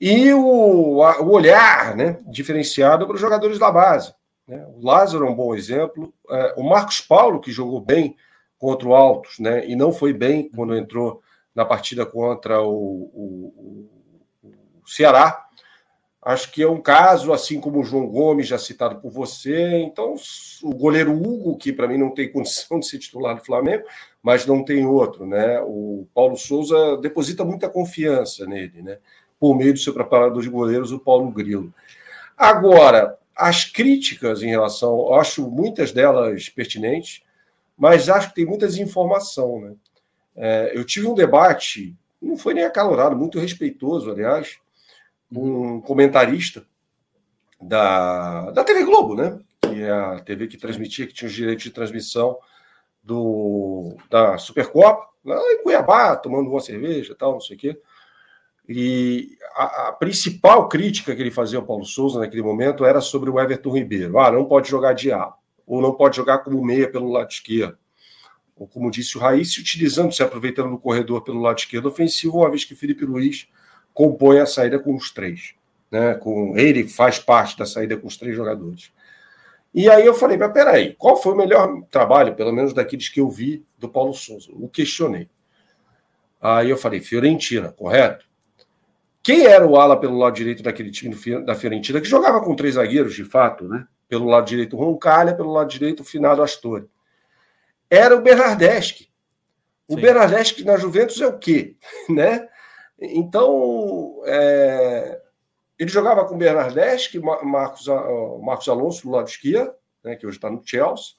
[0.00, 4.14] E o, o olhar né, diferenciado para os jogadores da base.
[4.46, 4.64] Né?
[4.76, 6.12] O Lázaro é um bom exemplo.
[6.30, 8.16] É, o Marcos Paulo, que jogou bem
[8.58, 11.22] contra o Altos, né, e não foi bem quando entrou
[11.54, 13.90] na partida contra o, o,
[14.82, 15.46] o Ceará,
[16.26, 19.76] Acho que é um caso, assim como o João Gomes, já citado por você.
[19.76, 20.16] Então,
[20.60, 23.84] o goleiro Hugo, que para mim não tem condição de ser titular do Flamengo,
[24.20, 25.60] mas não tem outro, né?
[25.60, 28.98] O Paulo Souza deposita muita confiança nele, né?
[29.38, 31.72] Por meio do seu preparador de goleiros, o Paulo Grilo.
[32.36, 37.22] Agora, as críticas em relação, acho muitas delas pertinentes,
[37.76, 39.74] mas acho que tem muita desinformação, né?
[40.34, 44.58] É, eu tive um debate, não foi nem acalorado, muito respeitoso, aliás,
[45.30, 46.64] um comentarista
[47.60, 49.38] da, da TV Globo, né?
[49.60, 52.38] Que é a TV que transmitia, que tinha os direitos de transmissão
[53.02, 57.80] do, da Supercopa, lá em Cuiabá, tomando uma cerveja tal, não sei o quê.
[58.68, 63.30] E a, a, principal crítica que ele fazia ao Paulo Souza naquele momento era sobre
[63.30, 64.18] o Everton Ribeiro.
[64.18, 65.32] Ah, não pode jogar de A,
[65.66, 67.78] ou não pode jogar como meia pelo lado esquerdo.
[68.56, 72.38] Ou como disse o Raiz, se utilizando, se aproveitando do corredor pelo lado esquerdo ofensivo,
[72.38, 73.48] uma vez que Felipe Luiz
[73.92, 75.54] compõe a saída com os três.
[75.90, 76.14] Né?
[76.14, 78.90] Com, ele faz parte da saída com os três jogadores.
[79.72, 83.20] E aí eu falei, mas peraí, qual foi o melhor trabalho, pelo menos daqueles que
[83.20, 84.48] eu vi, do Paulo Souza?
[84.52, 85.28] O questionei.
[86.40, 88.25] Aí eu falei, Fiorentina, correto?
[89.26, 91.12] Quem era o ala pelo lado direito daquele time
[91.44, 93.84] da Fiorentina, que jogava com três zagueiros, de fato, né?
[94.08, 96.88] Pelo lado direito, o Roncalha, pelo lado direito, o finado Astori.
[97.90, 99.10] Era o Bernardeschi.
[99.88, 100.00] O Sim.
[100.00, 101.74] Bernardeschi na Juventus é o quê?
[102.08, 102.48] Né?
[103.00, 105.20] Então, é,
[105.76, 107.88] ele jogava com Bernardeschi, Marcos,
[108.44, 111.14] Marcos Alonso do lado esquerdo, né, que hoje está no Chelsea,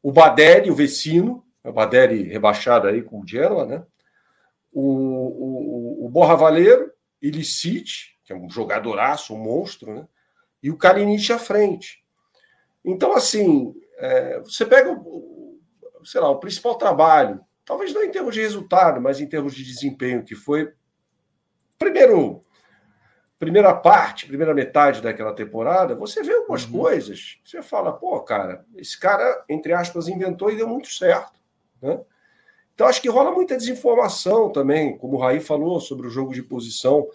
[0.00, 3.82] o Badelli, o Vecino, o Badelli rebaixado aí com o Genoa, né?
[4.72, 6.91] o, o, o Borra Valeiro,
[7.22, 10.08] Ilicite, que é um jogadoraço, um monstro, né?
[10.62, 12.04] e o Kalinic à frente.
[12.84, 15.00] Então, assim, é, você pega,
[16.04, 19.64] sei lá, o principal trabalho, talvez não em termos de resultado, mas em termos de
[19.64, 20.72] desempenho, que foi
[21.78, 22.42] primeiro
[23.38, 26.78] primeira parte, primeira metade daquela temporada, você vê algumas uhum.
[26.78, 31.40] coisas, você fala, pô, cara, esse cara, entre aspas, inventou e deu muito certo.
[31.80, 32.00] Né?
[32.74, 36.42] Então, acho que rola muita desinformação também, como o Raí falou sobre o jogo de
[36.42, 37.06] posição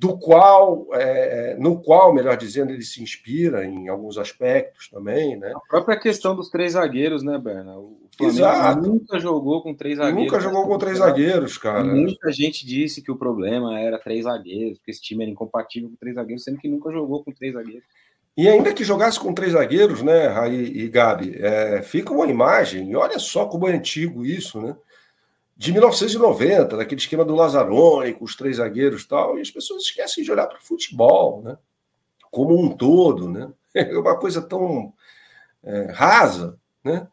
[0.00, 5.52] do qual, é, no qual, melhor dizendo, ele se inspira em alguns aspectos também, né?
[5.54, 7.76] A própria questão dos três zagueiros, né, Berna?
[7.76, 8.80] O Flamengo Exato.
[8.80, 10.32] nunca jogou com três zagueiros.
[10.32, 11.84] Nunca jogou com três zagueiros, cara.
[11.84, 15.96] muita gente disse que o problema era três zagueiros, que esse time era incompatível com
[15.96, 17.84] três zagueiros, sendo que nunca jogou com três zagueiros.
[18.34, 22.90] E ainda que jogasse com três zagueiros, né, Raí e Gabi, é, fica uma imagem,
[22.90, 24.74] e olha só como é antigo isso, né?
[25.60, 29.82] De 1990, daquele esquema do Lazzaroni, com os três zagueiros e tal, e as pessoas
[29.82, 31.58] esquecem de olhar para o futebol, né?
[32.30, 33.52] Como um todo, né?
[33.74, 34.94] É uma coisa tão
[35.62, 37.06] é, rasa, né?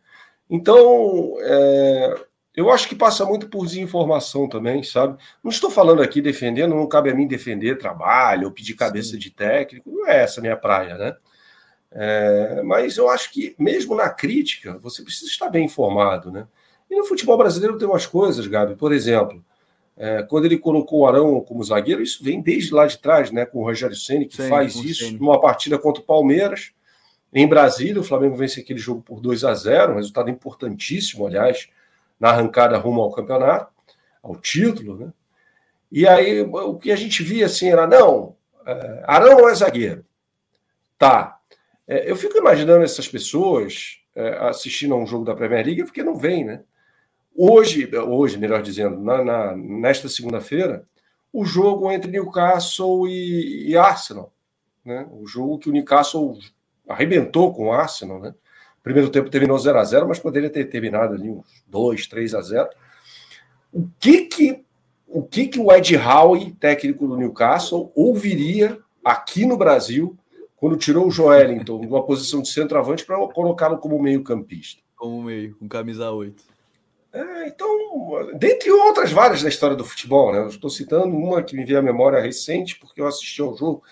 [0.50, 5.22] Então, é, eu acho que passa muito por desinformação também, sabe?
[5.44, 9.18] Não estou falando aqui defendendo, não cabe a mim defender trabalho ou pedir cabeça Sim.
[9.18, 11.18] de técnico, não é essa a minha praia, né?
[11.92, 16.48] É, mas eu acho que, mesmo na crítica, você precisa estar bem informado, né?
[16.90, 18.76] E no futebol brasileiro tem umas coisas, Gabi.
[18.76, 19.44] Por exemplo,
[19.96, 23.46] é, quando ele colocou o Arão como zagueiro, isso vem desde lá de trás, né?
[23.46, 26.72] Com o Rogério Ceni que Sim, faz isso numa partida contra o Palmeiras.
[27.34, 31.68] Em Brasília, o Flamengo vence aquele jogo por 2 a 0 um resultado importantíssimo, aliás,
[32.20, 33.72] na arrancada rumo ao campeonato,
[34.24, 35.14] ao título, né?
[35.92, 40.06] E aí o que a gente via assim era: não, é, Arão não é zagueiro.
[40.98, 41.40] Tá.
[41.88, 46.04] É, eu fico imaginando essas pessoas é, assistindo a um jogo da Premier League porque
[46.04, 46.62] não vem, né?
[47.40, 50.88] Hoje, hoje melhor dizendo, na, na nesta segunda-feira,
[51.32, 54.34] o jogo entre Newcastle e, e, Arsenal.
[54.84, 55.08] Né?
[55.12, 56.40] O jogo que o Newcastle
[56.90, 58.20] arrebentou com o Arsenal.
[58.20, 58.34] Né?
[58.82, 62.42] Primeiro tempo terminou 0 a 0 mas poderia ter terminado ali uns 2, 3 a
[62.42, 62.70] 0
[63.72, 64.66] O que que
[65.08, 70.18] o que que o Ed Howe, técnico do Newcastle, ouviria aqui no Brasil
[70.56, 74.82] quando tirou o Joelinton de uma posição de centroavante para colocá-lo como meio-campista.
[74.96, 76.57] Como meio, com camisa 8.
[77.12, 77.68] É, então,
[78.36, 80.40] dentre outras várias da história do futebol, né?
[80.40, 83.84] Eu estou citando uma que me veio à memória recente, porque eu assisti ao jogo.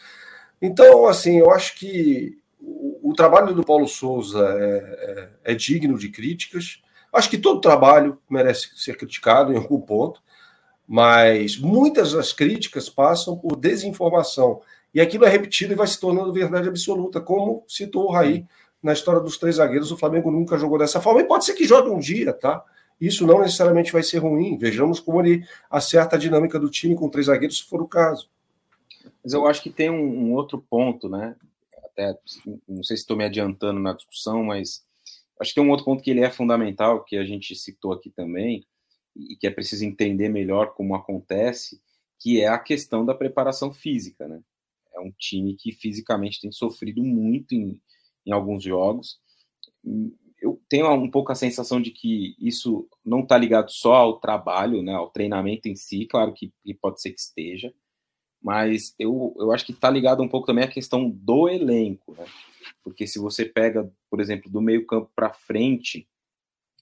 [0.62, 5.98] Então, assim, eu acho que o, o trabalho do Paulo Souza é, é, é digno
[5.98, 6.82] de críticas.
[7.12, 10.22] Acho que todo trabalho merece ser criticado em algum ponto,
[10.88, 14.62] mas muitas das críticas passam por desinformação.
[14.94, 18.46] E aquilo é repetido e vai se tornando verdade absoluta, como citou o Raí
[18.84, 19.92] na história dos três zagueiros.
[19.92, 22.64] O Flamengo nunca jogou dessa forma, e pode ser que jogue um dia, tá?
[23.00, 24.58] Isso não necessariamente vai ser ruim.
[24.58, 28.30] Vejamos como ele acerta a dinâmica do time com três zagueiros, se for o caso.
[29.24, 31.36] Mas eu acho que tem um, um outro ponto, né?
[31.84, 32.18] Até
[32.68, 34.86] não sei se estou me adiantando na discussão, mas
[35.40, 38.10] acho que tem um outro ponto que ele é fundamental, que a gente citou aqui
[38.10, 38.66] também,
[39.16, 41.82] e que é preciso entender melhor como acontece,
[42.20, 44.42] que é a questão da preparação física, né?
[44.94, 47.80] É um time que fisicamente tem sofrido muito em,
[48.26, 49.20] em alguns jogos
[50.46, 54.84] eu tenho um pouco a sensação de que isso não está ligado só ao trabalho,
[54.84, 57.74] né, ao treinamento em si, claro que, que pode ser que esteja,
[58.42, 62.26] mas eu, eu acho que está ligado um pouco também à questão do elenco, né?
[62.84, 66.08] Porque se você pega, por exemplo, do meio campo para frente,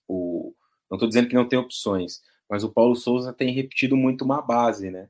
[0.06, 0.54] o,
[0.92, 4.42] não estou dizendo que não tem opções, mas o Paulo Souza tem repetido muito uma
[4.42, 5.08] base, né?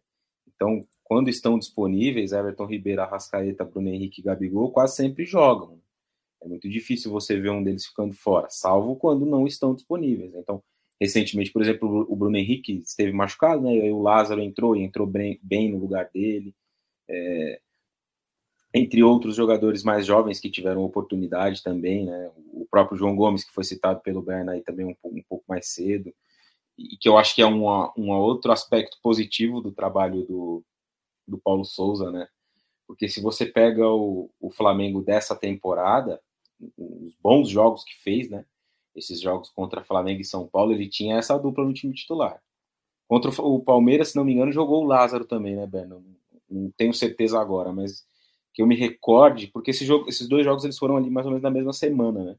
[0.47, 5.81] Então, quando estão disponíveis, Everton Ribeiro, Arrascaeta, Bruno Henrique e Gabigol quase sempre jogam.
[6.43, 10.35] É muito difícil você ver um deles ficando fora, salvo quando não estão disponíveis.
[10.35, 10.61] Então,
[10.99, 13.73] recentemente, por exemplo, o Bruno Henrique esteve machucado, né?
[13.73, 16.53] E o Lázaro entrou e entrou bem, bem no lugar dele.
[17.09, 17.61] É,
[18.73, 22.31] entre outros jogadores mais jovens que tiveram oportunidade também, né?
[22.51, 25.67] O próprio João Gomes, que foi citado pelo Berna aí também um, um pouco mais
[25.67, 26.13] cedo,
[26.77, 30.63] e que eu acho que é um, um outro aspecto positivo do trabalho do,
[31.27, 32.27] do Paulo Souza, né?
[32.87, 36.19] Porque se você pega o, o Flamengo dessa temporada,
[36.77, 38.45] os bons jogos que fez, né?
[38.95, 42.41] Esses jogos contra Flamengo e São Paulo, ele tinha essa dupla no time titular.
[43.07, 45.85] Contra o Palmeiras, se não me engano, jogou o Lázaro também, né, Ben?
[45.85, 46.03] Não,
[46.77, 48.05] tenho certeza agora, mas
[48.53, 51.31] que eu me recorde, porque esse jogo, esses dois jogos eles foram ali mais ou
[51.31, 52.35] menos na mesma semana, né?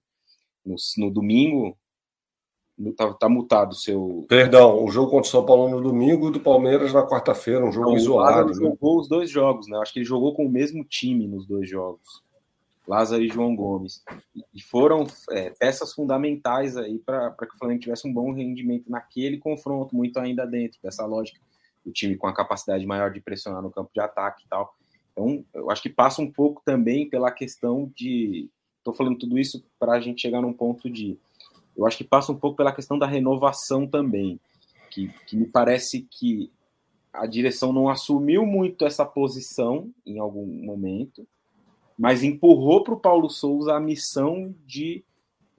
[0.64, 1.76] No, no domingo,
[2.96, 4.24] tá, tá mutado o seu.
[4.28, 7.72] Perdão, o jogo contra o São Paulo no domingo e do Palmeiras na quarta-feira, um
[7.72, 8.50] jogo não, isolado.
[8.50, 8.66] Ele né?
[8.66, 9.78] jogou os dois jogos, né?
[9.78, 12.23] Acho que ele jogou com o mesmo time nos dois jogos.
[12.86, 14.02] Lázaro e João Gomes.
[14.52, 19.38] E foram é, peças fundamentais aí para que o Flamengo tivesse um bom rendimento naquele
[19.38, 21.40] confronto, muito ainda dentro dessa lógica.
[21.84, 24.74] O time com a capacidade maior de pressionar no campo de ataque e tal.
[25.12, 28.48] Então, eu acho que passa um pouco também pela questão de.
[28.78, 31.18] Estou falando tudo isso para a gente chegar num ponto de.
[31.76, 34.38] Eu acho que passa um pouco pela questão da renovação também.
[34.90, 36.50] Que, que me parece que
[37.12, 41.26] a direção não assumiu muito essa posição em algum momento
[41.98, 45.04] mas empurrou para o Paulo Souza a missão de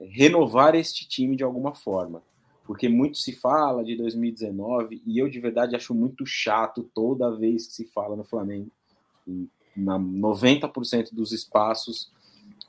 [0.00, 2.22] renovar este time de alguma forma.
[2.64, 7.66] Porque muito se fala de 2019 e eu de verdade acho muito chato toda vez
[7.66, 8.70] que se fala no Flamengo.
[9.26, 12.10] E na 90% dos espaços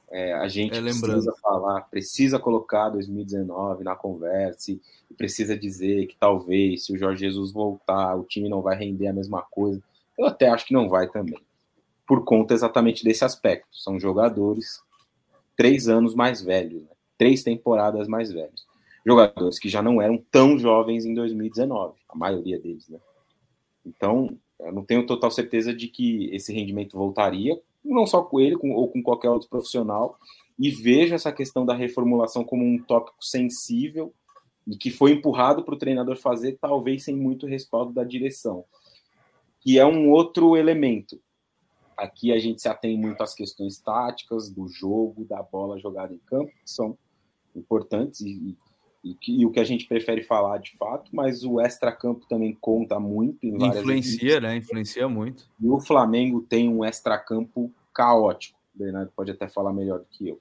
[0.10, 4.80] é, a gente é, precisa falar, precisa colocar 2019 na conversa e
[5.18, 9.14] precisa dizer que talvez se o Jorge Jesus voltar o time não vai render a
[9.14, 9.82] mesma coisa.
[10.18, 11.47] Eu até acho que não vai também
[12.08, 13.68] por conta exatamente desse aspecto.
[13.74, 14.82] São jogadores
[15.56, 16.90] três anos mais velhos, né?
[17.18, 18.66] três temporadas mais velhos.
[19.06, 23.00] Jogadores que já não eram tão jovens em 2019, a maioria deles, né?
[23.86, 28.58] Então, eu não tenho total certeza de que esse rendimento voltaria, não só com ele,
[28.58, 30.18] com, ou com qualquer outro profissional,
[30.60, 34.14] e vejo essa questão da reformulação como um tópico sensível
[34.66, 38.66] e que foi empurrado para o treinador fazer, talvez sem muito respaldo da direção.
[39.66, 41.20] E é um outro elemento.
[41.98, 46.20] Aqui a gente se atém muito às questões táticas do jogo, da bola jogada em
[46.20, 46.98] campo, que são
[47.56, 48.56] importantes e,
[49.04, 53.00] e, e o que a gente prefere falar de fato, mas o extra-campo também conta
[53.00, 53.46] muito.
[53.46, 54.42] Influencia, equipes.
[54.42, 54.58] né?
[54.58, 55.50] Influencia muito.
[55.60, 58.60] E o Flamengo tem um extra-campo caótico.
[58.76, 60.40] O Bernardo pode até falar melhor do que eu.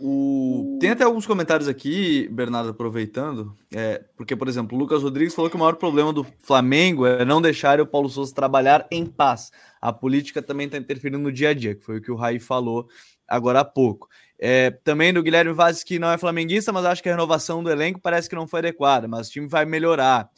[0.00, 0.78] O...
[0.80, 5.48] Tem até alguns comentários aqui, Bernardo, aproveitando, é, porque, por exemplo, o Lucas Rodrigues falou
[5.50, 9.52] que o maior problema do Flamengo é não deixar o Paulo Souza trabalhar em paz.
[9.80, 12.38] A política também está interferindo no dia a dia, que foi o que o Raí
[12.38, 12.88] falou
[13.28, 14.08] agora há pouco.
[14.38, 17.70] É, também do Guilherme Vaz, que não é flamenguista, mas acho que a renovação do
[17.70, 20.28] elenco parece que não foi adequada, mas o time vai melhorar.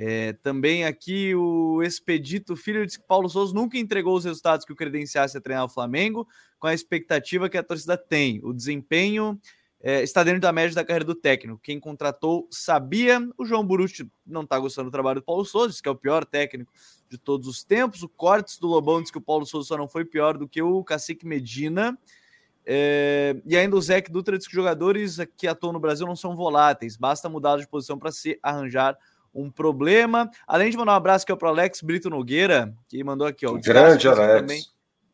[0.00, 4.72] É, também aqui o Expedito Filho disse que Paulo Souza nunca entregou os resultados que
[4.72, 6.24] o credenciasse a treinar o Flamengo,
[6.58, 8.40] com a expectativa que a torcida tem.
[8.42, 9.40] O desempenho
[9.80, 11.60] é, está dentro da média da carreira do técnico.
[11.62, 13.20] Quem contratou sabia.
[13.36, 15.96] O João Buruti não está gostando do trabalho do Paulo Souza, diz que é o
[15.96, 16.72] pior técnico
[17.08, 18.02] de todos os tempos.
[18.02, 20.60] O Cortes do Lobão diz que o Paulo Souza só não foi pior do que
[20.60, 21.96] o Cacique Medina.
[22.66, 26.36] É, e ainda o Zeke Dutra diz que jogadores que atuam no Brasil não são
[26.36, 28.94] voláteis, basta mudar de posição para se arranjar
[29.34, 30.30] um problema.
[30.46, 33.52] Além de mandar um abraço aqui para o Alex Brito Nogueira, que mandou aqui, ó.
[33.54, 34.40] Grande Alex.
[34.40, 34.62] Também,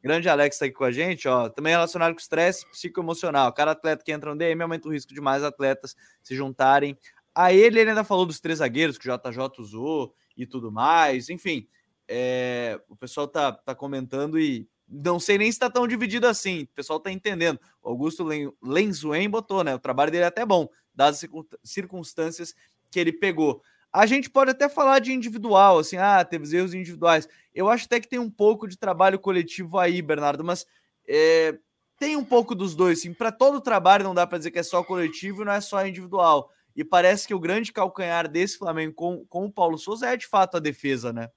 [0.05, 1.49] grande Alex está aqui com a gente, ó.
[1.49, 3.51] Também relacionado com estresse psicoemocional.
[3.55, 6.95] Cada atleta que entra no DM aumenta o risco de mais atletas se juntarem
[7.35, 7.81] a ele.
[7.81, 11.31] Ele ainda falou dos três zagueiros que o JJ usou e tudo mais.
[11.31, 11.67] Enfim,
[12.07, 16.65] é, o pessoal tá, tá comentando e não sei nem se está tão dividido assim.
[16.65, 17.59] O pessoal está entendendo.
[17.83, 18.29] O Augusto
[18.63, 19.75] Lenzuen botou, né?
[19.75, 22.55] O trabalho dele é até bom, dadas as circunstâncias
[22.91, 23.63] que ele pegou.
[23.95, 27.29] A gente pode até falar de individual, assim, ah, teve erros individuais.
[27.55, 30.67] Eu acho até que tem um pouco de trabalho coletivo aí, Bernardo, mas
[31.07, 31.57] é,
[31.97, 33.15] tem um pouco dos dois, sim.
[33.15, 35.87] Para todo trabalho não dá para dizer que é só coletivo e não é só
[35.87, 36.51] individual.
[36.75, 40.27] E parece que o grande calcanhar desse Flamengo com, com o Paulo Souza é de
[40.27, 41.31] fato a defesa, né?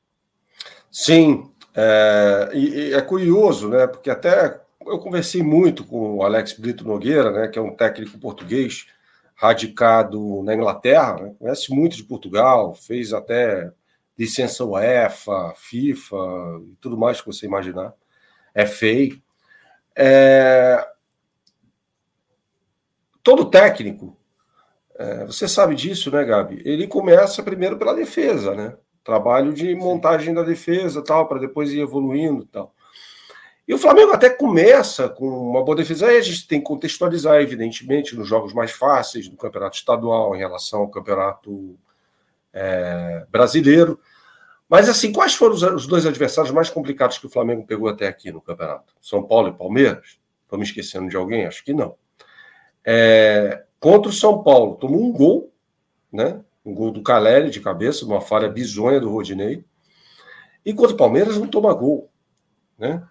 [0.91, 3.85] Sim, é, e, e é curioso, né?
[3.85, 7.47] Porque até eu conversei muito com o Alex Brito Nogueira, né?
[7.49, 8.87] Que é um técnico português
[9.37, 13.71] radicado na Inglaterra, né, conhece muito de Portugal, fez até
[14.17, 16.17] licença UEFA, FIFA
[16.71, 17.93] e tudo mais que você imaginar.
[18.53, 19.21] É feio.
[19.95, 20.83] É...
[23.21, 24.17] Todo técnico,
[24.97, 26.61] é, você sabe disso, né, Gabi?
[26.65, 28.75] Ele começa primeiro pela defesa, né?
[29.03, 32.73] Trabalho de montagem da defesa, tal, para depois ir evoluindo, tal.
[33.67, 36.07] E o Flamengo até começa com uma boa defesa.
[36.07, 40.39] Aí a gente tem que contextualizar, evidentemente, nos jogos mais fáceis do campeonato estadual em
[40.39, 41.77] relação ao campeonato
[42.53, 43.99] é, brasileiro.
[44.69, 48.31] Mas, assim, quais foram os, dois adversários mais complicados que o Flamengo pegou até aqui
[48.31, 48.93] no campeonato?
[49.01, 50.17] São Paulo e Palmeiras?
[50.43, 51.45] Estou me esquecendo de alguém?
[51.45, 51.95] Acho que não.
[52.85, 55.53] É, contra o São Paulo, tomou um gol,
[56.11, 56.39] né?
[56.65, 59.65] Um gol do Caleri de cabeça, uma falha bizonha do Rodinei.
[60.65, 62.09] E contra o Palmeiras não toma gol.
[62.77, 63.05] Né?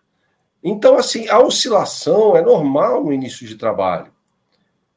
[0.68, 4.10] Então, assim, a oscilação é normal no início de trabalho.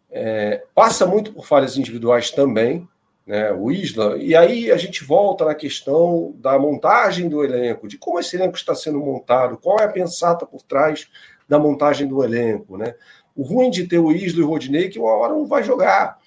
[0.10, 2.90] É, passa muito por falhas individuais também,
[3.24, 3.52] né?
[3.52, 8.20] O Isla, e aí a gente volta na questão da montagem do elenco, de como
[8.20, 11.08] esse elenco está sendo montado, qual é a pensata por trás
[11.48, 12.96] da montagem do elenco, né?
[13.36, 15.64] O ruim de ter o Isla e o Rodinei é que uma hora não vai
[15.64, 16.18] jogar.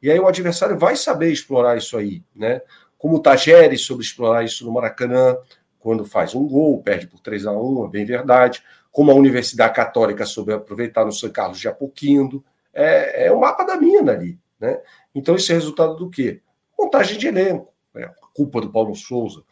[0.00, 2.62] E aí o adversário vai saber explorar isso aí, né?
[2.96, 5.36] Como o Tagere soube explorar isso no Maracanã,
[5.80, 8.62] quando faz um gol, perde por 3 a 1 é bem verdade.
[8.92, 12.44] Como a Universidade Católica soube aproveitar no São Carlos de Apoquindo.
[12.72, 14.80] É, é o mapa da mina ali, né?
[15.14, 16.40] Então isso é resultado do quê?
[16.78, 18.12] Montagem de elenco, né?
[18.34, 19.42] culpa do Paulo Souza,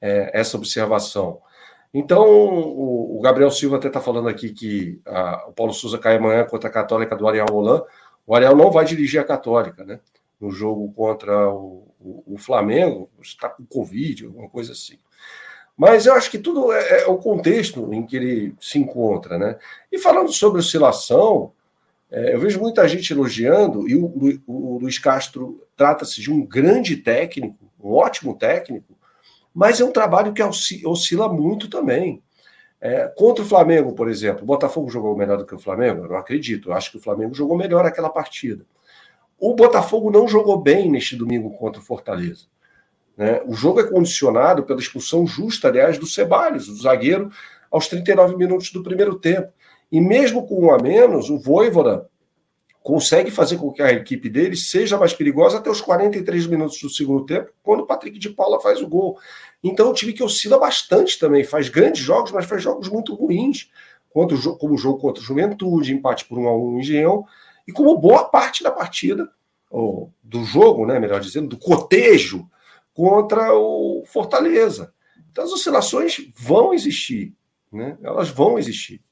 [0.00, 1.40] é, essa observação.
[1.92, 6.16] Então, o, o Gabriel Silva até está falando aqui que a, o Paulo Souza cai
[6.16, 7.84] amanhã contra a Católica do Ariel Roland.
[8.26, 10.00] O Ariel não vai dirigir a Católica, né?
[10.40, 14.98] No jogo contra o, o, o Flamengo, está com Covid, alguma coisa assim.
[15.76, 19.58] Mas eu acho que tudo é, é, o contexto em que ele se encontra, né?
[19.90, 21.52] E falando sobre oscilação,
[22.10, 24.06] é, eu vejo muita gente elogiando, e o,
[24.46, 28.96] o, o Luiz Castro trata-se de um grande técnico, um ótimo técnico,
[29.52, 32.22] mas é um trabalho que oscila muito também.
[32.80, 36.04] É, contra o Flamengo, por exemplo, o Botafogo jogou melhor do que o Flamengo?
[36.04, 36.68] Eu não acredito.
[36.68, 38.66] Eu acho que o Flamengo jogou melhor aquela partida.
[39.38, 42.46] O Botafogo não jogou bem neste domingo contra o Fortaleza.
[43.16, 43.40] Né?
[43.46, 47.30] O jogo é condicionado pela expulsão justa, aliás, do Ceballos, do zagueiro,
[47.70, 49.52] aos 39 minutos do primeiro tempo.
[49.90, 52.08] E mesmo com um a menos, o Voivoda
[52.82, 56.90] consegue fazer com que a equipe dele seja mais perigosa até os 43 minutos do
[56.90, 59.18] segundo tempo, quando o Patrick de Paula faz o gol.
[59.62, 63.14] Então, é um time que oscila bastante também, faz grandes jogos, mas faz jogos muito
[63.14, 63.70] ruins,
[64.10, 67.24] como o jogo contra o Juventude, empate por 1 a 1 em Engenhão,
[67.66, 69.30] e como boa parte da partida,
[69.70, 72.46] ou do jogo, né, melhor dizendo, do cotejo
[72.94, 74.94] contra o Fortaleza.
[75.30, 77.34] Então, as oscilações vão existir,
[77.70, 77.98] né?
[78.00, 79.02] elas vão existir.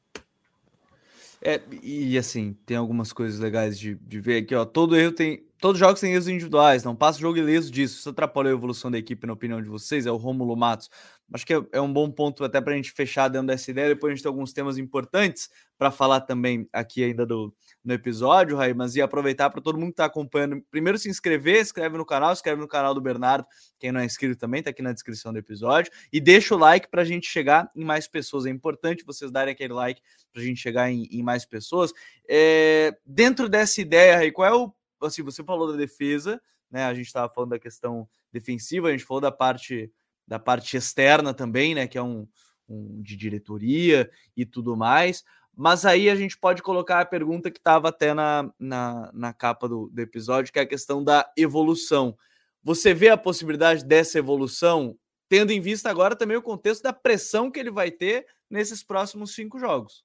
[1.45, 4.64] É, e assim, tem algumas coisas legais de, de ver aqui, ó.
[4.64, 5.45] Todo erro tem.
[5.59, 7.98] Todos os jogos têm erros individuais, não passa o jogo ileso disso.
[7.98, 10.88] Isso atrapalha a evolução da equipe, na opinião de vocês, é o Rômulo Matos.
[11.33, 13.88] Acho que é, é um bom ponto até para a gente fechar dentro dessa ideia.
[13.88, 18.56] Depois a gente tem alguns temas importantes para falar também aqui ainda do, no episódio,
[18.56, 20.62] Raí, mas ia aproveitar para todo mundo que está acompanhando.
[20.70, 23.46] Primeiro se inscrever, inscreve no canal, inscreve no canal do Bernardo.
[23.78, 25.90] Quem não é inscrito também está aqui na descrição do episódio.
[26.12, 28.44] E deixa o like para a gente chegar em mais pessoas.
[28.44, 30.02] É importante vocês darem aquele like
[30.33, 31.92] para a gente chegar em, em mais pessoas.
[32.28, 34.72] É, dentro dessa ideia, Raí, qual é o.
[35.00, 36.85] Assim, você falou da defesa, né?
[36.85, 39.90] A gente estava falando da questão defensiva, a gente falou da parte
[40.27, 41.87] da parte externa também, né?
[41.87, 42.27] Que é um,
[42.68, 45.25] um de diretoria e tudo mais.
[45.54, 49.68] Mas aí a gente pode colocar a pergunta que estava até na, na, na capa
[49.68, 52.16] do, do episódio, que é a questão da evolução.
[52.62, 54.96] Você vê a possibilidade dessa evolução,
[55.29, 59.35] tendo em vista agora também o contexto da pressão que ele vai ter nesses próximos
[59.35, 60.04] cinco jogos?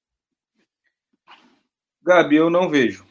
[2.02, 3.06] Gabi, eu não vejo.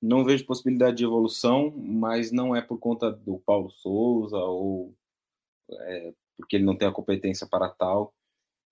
[0.00, 4.94] Não vejo possibilidade de evolução, mas não é por conta do Paulo Souza ou
[5.70, 8.12] é, porque ele não tem a competência para tal.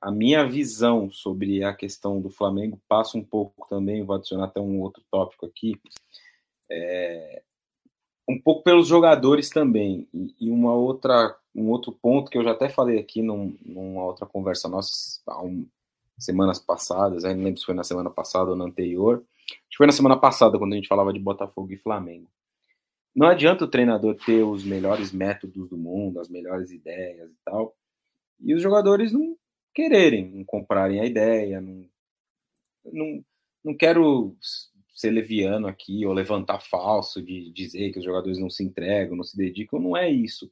[0.01, 4.61] A minha visão sobre a questão do Flamengo passa um pouco também, vou adicionar até
[4.61, 5.81] um outro tópico aqui,
[6.71, 7.43] é,
[8.29, 10.09] um pouco pelos jogadores também.
[10.13, 14.05] E, e, uma outra, um outro ponto que eu já até falei aqui num, numa
[14.05, 15.67] outra conversa nossa há um,
[16.19, 19.25] semanas passadas, não lembro se foi na semana passada ou na anterior.
[19.47, 22.29] Acho que foi na semana passada, quando a gente falava de Botafogo e Flamengo.
[23.15, 27.77] Não adianta o treinador ter os melhores métodos do mundo, as melhores ideias e tal,
[28.41, 29.37] e os jogadores não
[29.73, 31.87] quererem, não comprarem a ideia, não,
[32.85, 33.25] não,
[33.65, 34.37] não quero
[34.93, 39.25] ser leviano aqui ou levantar falso de dizer que os jogadores não se entregam, não
[39.25, 40.51] se dedicam, não é isso.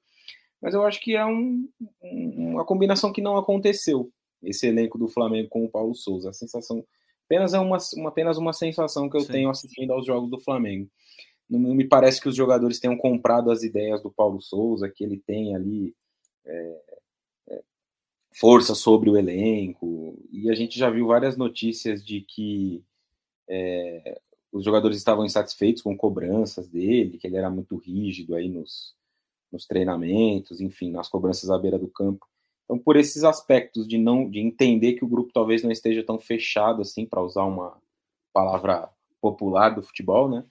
[0.61, 1.69] Mas eu acho que é um,
[2.01, 4.11] uma combinação que não aconteceu.
[4.43, 6.31] Esse elenco do Flamengo com o Paulo Souza.
[6.31, 6.85] A sensação
[7.27, 9.33] apenas é uma, uma apenas uma sensação que eu Sim.
[9.33, 10.89] tenho assistindo aos jogos do Flamengo.
[11.59, 15.19] Não, me parece que os jogadores tenham comprado as ideias do Paulo Souza, que ele
[15.19, 15.95] tem ali
[16.47, 16.81] é,
[17.51, 17.63] é,
[18.31, 20.19] força sobre o elenco.
[20.33, 22.83] E a gente já viu várias notícias de que
[23.47, 24.19] é,
[24.51, 28.95] os jogadores estavam insatisfeitos com cobranças dele, que ele era muito rígido aí nos,
[29.51, 32.27] nos treinamentos, enfim, nas cobranças à beira do campo.
[32.65, 36.19] Então, por esses aspectos de não de entender que o grupo talvez não esteja tão
[36.19, 37.77] fechado assim, para usar uma
[38.33, 38.89] palavra
[39.21, 40.45] popular do futebol, né?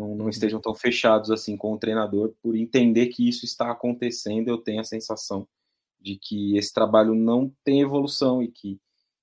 [0.00, 4.48] Não, não, estejam tão fechados assim com o treinador, por entender que isso está acontecendo,
[4.48, 5.46] eu tenho a sensação
[6.00, 8.80] de que esse trabalho não tem evolução e que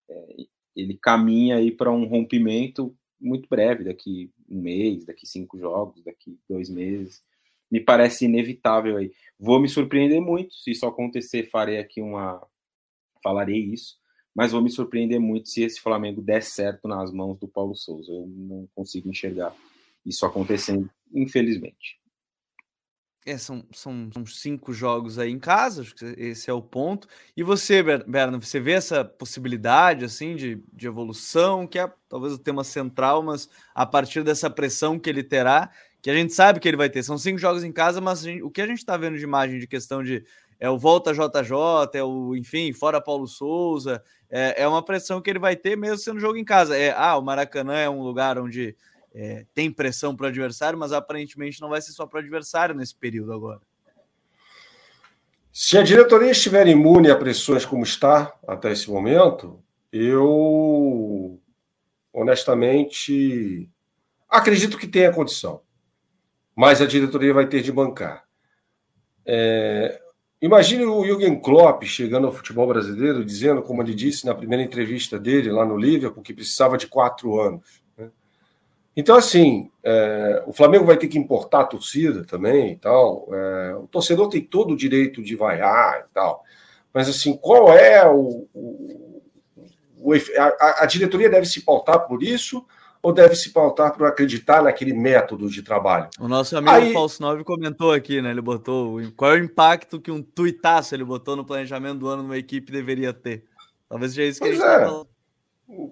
[0.07, 0.35] é,
[0.75, 6.37] ele caminha aí para um rompimento muito breve, daqui um mês, daqui cinco jogos, daqui
[6.47, 7.23] dois meses.
[7.71, 9.11] Me parece inevitável aí.
[9.39, 11.49] Vou me surpreender muito se isso acontecer.
[11.49, 12.39] Farei aqui uma,
[13.23, 13.97] falarei isso,
[14.35, 18.11] mas vou me surpreender muito se esse Flamengo der certo nas mãos do Paulo Souza.
[18.11, 19.55] Eu não consigo enxergar
[20.07, 21.97] isso acontecendo, infelizmente.
[23.25, 27.09] É, são, são, são, cinco jogos aí em casa, acho que esse é o ponto.
[27.35, 32.39] E você, Berno, você vê essa possibilidade assim de, de evolução, que é talvez o
[32.39, 35.69] tema central, mas a partir dessa pressão que ele terá,
[36.01, 37.03] que a gente sabe que ele vai ter.
[37.03, 39.59] São cinco jogos em casa, mas gente, o que a gente está vendo de imagem
[39.59, 40.23] de questão de
[40.57, 45.29] é o volta JJ, é o, enfim, fora Paulo Souza, é, é uma pressão que
[45.29, 46.77] ele vai ter mesmo sendo jogo em casa.
[46.77, 48.73] É, ah, o Maracanã é um lugar onde
[49.19, 52.75] é, tem pressão para o adversário, mas aparentemente não vai ser só para o adversário
[52.75, 53.61] nesse período agora.
[55.51, 59.59] Se a diretoria estiver imune a pressões como está até esse momento,
[59.91, 61.41] eu
[62.13, 63.71] honestamente
[64.29, 65.61] acredito que tenha condição,
[66.55, 68.23] mas a diretoria vai ter de bancar.
[69.25, 69.99] É,
[70.39, 75.17] imagine o Jürgen Klopp chegando ao futebol brasileiro dizendo, como ele disse na primeira entrevista
[75.17, 77.86] dele lá no Liverpool, que precisava de quatro anos.
[78.97, 83.29] Então, assim, é, o Flamengo vai ter que importar a torcida também e tal.
[83.31, 86.43] É, o torcedor tem todo o direito de vaiar e tal.
[86.91, 88.47] Mas, assim, qual é o.
[88.55, 89.21] o,
[89.99, 92.65] o a, a, diretoria deve se pautar por isso
[92.99, 96.09] ou deve se pautar por acreditar naquele método de trabalho?
[96.19, 96.91] O nosso amigo Aí...
[96.91, 98.31] Falso 9 comentou aqui, né?
[98.31, 102.23] Ele botou qual é o impacto que um tuitaço ele botou no planejamento do ano
[102.23, 103.43] numa equipe deveria ter.
[103.87, 104.79] Talvez seja isso que pois ele é.
[104.79, 105.16] falando.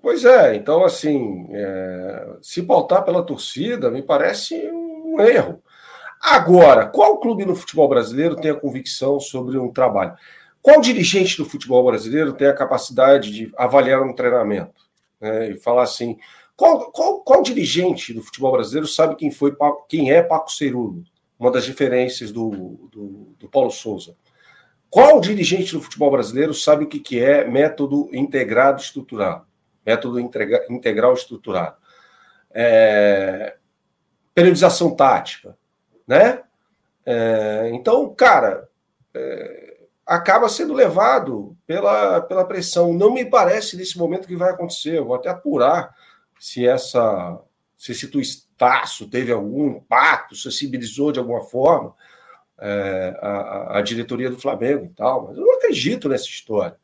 [0.02, 5.62] Pois é, então assim, é, se pautar pela torcida me parece um erro.
[6.22, 10.16] Agora, qual clube no futebol brasileiro tem a convicção sobre um trabalho?
[10.62, 14.74] Qual dirigente do futebol brasileiro tem a capacidade de avaliar um treinamento?
[15.20, 16.18] Né, e falar assim,
[16.56, 19.56] qual, qual, qual, dirigente do futebol brasileiro sabe quem foi
[19.90, 21.04] quem é Paco Cerulo?
[21.38, 24.16] Uma das referências do, do, do Paulo Souza.
[24.90, 29.46] Qual dirigente do futebol brasileiro sabe o que, que é método integrado estruturado?
[29.86, 31.78] Método integral estruturado.
[32.52, 33.56] É,
[34.34, 35.58] periodização tática,
[36.08, 36.44] né?
[37.06, 38.68] É, então, cara,
[39.14, 42.94] é, acaba sendo levado pela, pela pressão.
[42.94, 44.98] Não me parece nesse momento que vai acontecer.
[44.98, 45.94] Eu vou até apurar
[46.40, 47.40] se essa
[47.78, 51.94] se esse tuistaço teve algum impacto, sensibilizou de alguma forma
[52.58, 56.78] é, a, a, diretoria do Flamengo e tal, mas eu não acredito nessa história.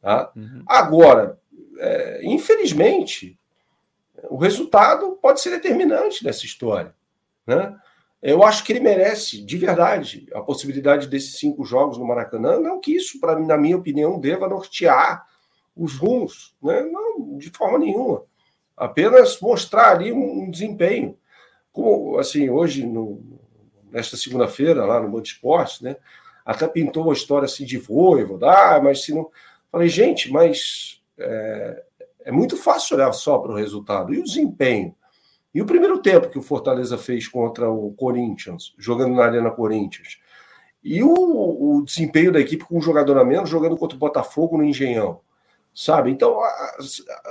[0.00, 0.30] Tá?
[0.36, 0.62] Uhum.
[0.66, 1.38] Agora,
[1.78, 3.38] é, infelizmente,
[4.30, 6.94] o resultado pode ser determinante nessa história.
[7.46, 7.76] Né?
[8.22, 12.58] Eu acho que ele merece, de verdade, a possibilidade desses cinco jogos no Maracanã.
[12.58, 15.26] Não que isso, para na minha opinião, deva nortear
[15.76, 16.82] os rumos, né?
[16.82, 18.24] não, de forma nenhuma.
[18.76, 21.16] apenas mostrar ali um, desempenho.
[21.70, 23.22] Como, assim, hoje, no,
[23.90, 25.96] nesta segunda-feira, lá no Band Esportes, né?
[26.44, 29.30] Até pintou uma história assim de voivo, ah, mas se não.
[29.70, 31.82] Falei, gente, mas é,
[32.26, 34.12] é muito fácil olhar só para o resultado.
[34.12, 34.94] E o desempenho?
[35.54, 40.18] E o primeiro tempo que o Fortaleza fez contra o Corinthians, jogando na Arena Corinthians.
[40.84, 44.58] E o, o desempenho da equipe com um jogador a menos, jogando contra o Botafogo
[44.58, 45.20] no Engenhão.
[45.74, 46.10] Sabe?
[46.10, 46.76] Então, há,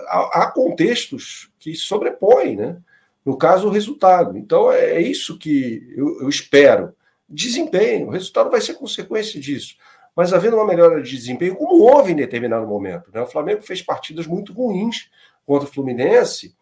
[0.08, 2.78] há, há contextos que sobrepõem, né?
[3.24, 4.38] No caso, o resultado.
[4.38, 6.94] Então, é isso que eu, eu espero.
[7.28, 9.76] Desempenho, o resultado vai ser consequência disso.
[10.16, 13.12] Mas havendo uma melhora de desempenho, como houve em determinado momento.
[13.14, 13.22] Né?
[13.22, 15.10] O Flamengo fez partidas muito ruins
[15.46, 16.56] contra o Fluminense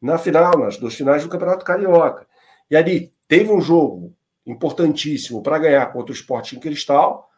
[0.00, 2.26] na final, nas duas finais do Campeonato Carioca.
[2.70, 4.14] E ali teve um jogo
[4.46, 7.28] importantíssimo para ganhar contra o Sporting Cristal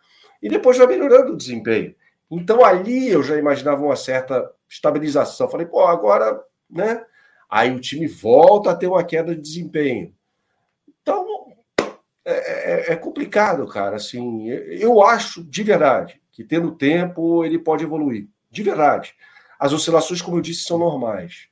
[0.42, 1.94] e depois vai melhorando o desempenho.
[2.30, 5.48] Então ali eu já imaginava uma certa estabilização.
[5.48, 7.04] Falei, pô, agora, né?
[7.48, 10.14] Aí o time volta a ter uma queda de desempenho.
[11.00, 11.43] Então,
[12.24, 13.96] é, é, é complicado, cara.
[13.96, 18.28] Assim, eu acho de verdade que tendo tempo ele pode evoluir.
[18.50, 19.14] De verdade.
[19.58, 21.48] As oscilações, como eu disse, são normais.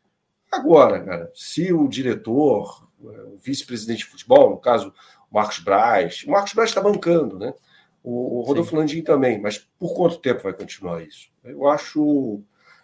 [0.50, 4.92] Agora, cara, se o diretor, o vice-presidente de futebol, no caso,
[5.30, 7.54] o Marcos Braz, o Marcos Braz está bancando, né?
[8.02, 11.30] O, o Rodolfo Landim também, mas por quanto tempo vai continuar isso?
[11.44, 12.42] Eu acho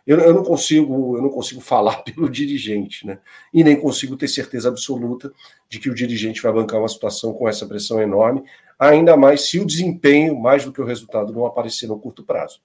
[0.09, 3.19] eu, eu, não consigo, eu não consigo falar pelo dirigente, né?
[3.53, 5.31] E nem consigo ter certeza absoluta
[5.69, 8.43] de que o dirigente vai bancar uma situação com essa pressão enorme,
[8.79, 12.63] ainda mais se o desempenho, mais do que o resultado, não aparecer no curto prazo.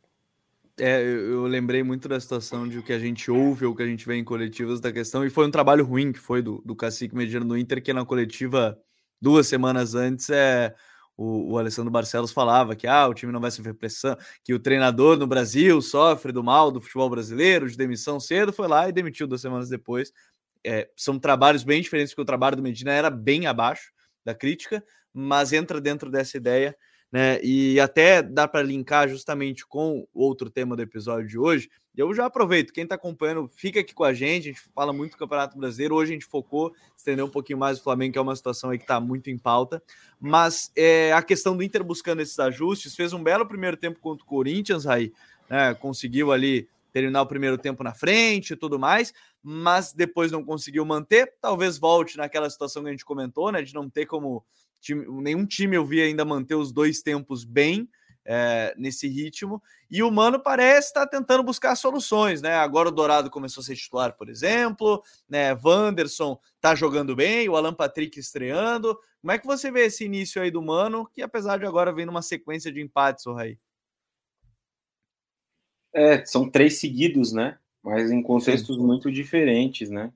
[0.80, 3.86] É, eu, lembrei muito da situação de o que a gente ouve ou que a
[3.86, 6.74] gente vê em coletivas da questão, e foi um trabalho ruim que foi do, do
[6.74, 8.80] Cacique Mediano no Inter, que na coletiva
[9.22, 10.74] duas semanas antes é
[11.16, 14.60] o, o, Alessandro Barcelos falava que ah, o time não vai sofrer pressão, que o
[14.60, 18.92] treinador no Brasil sofre do mal do futebol brasileiro, de demissão cedo, foi lá e
[18.92, 20.12] demitiu duas semanas depois.
[20.66, 23.92] É, são trabalhos bem diferentes, porque o trabalho do Medina era bem abaixo
[24.26, 24.84] da crítica,
[25.14, 26.76] mas entra dentro dessa ideia
[27.14, 27.40] né?
[27.44, 31.70] E até dá para linkar justamente com outro tema do episódio de hoje.
[31.96, 34.50] Eu já aproveito, quem está acompanhando, fica aqui com a gente.
[34.50, 35.94] A gente fala muito do Campeonato Brasileiro.
[35.94, 38.80] Hoje a gente focou, estendeu um pouquinho mais o Flamengo, que é uma situação aí
[38.80, 39.80] que está muito em pauta.
[40.20, 44.24] Mas é, a questão do Inter buscando esses ajustes, fez um belo primeiro tempo contra
[44.24, 45.14] o Corinthians, aí,
[45.48, 45.76] né?
[45.76, 50.84] Conseguiu ali terminar o primeiro tempo na frente e tudo mais, mas depois não conseguiu
[50.84, 51.32] manter.
[51.40, 53.62] Talvez volte naquela situação que a gente comentou, né?
[53.62, 54.44] De não ter como
[54.84, 57.90] Time, nenhum time eu vi ainda manter os dois tempos bem
[58.26, 59.62] é, nesse ritmo.
[59.90, 62.56] E o Mano parece estar tá tentando buscar soluções, né?
[62.56, 65.58] Agora o Dourado começou a ser titular, por exemplo, né?
[65.64, 68.98] Wanderson tá jogando bem, o Alan Patrick estreando.
[69.22, 72.06] Como é que você vê esse início aí do Mano, que apesar de agora vir
[72.06, 73.58] numa sequência de empates, o Raí?
[75.94, 77.58] É, são três seguidos, né?
[77.82, 78.84] Mas em contextos Sim.
[78.84, 80.12] muito diferentes, né?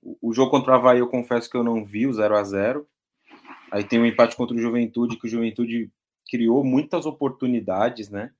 [0.00, 2.42] O, o jogo contra o Havaí, eu confesso que eu não vi o 0 a
[2.44, 2.88] 0
[3.72, 5.90] Aí tem um empate contra o Juventude, que o Juventude
[6.28, 8.30] criou muitas oportunidades, né?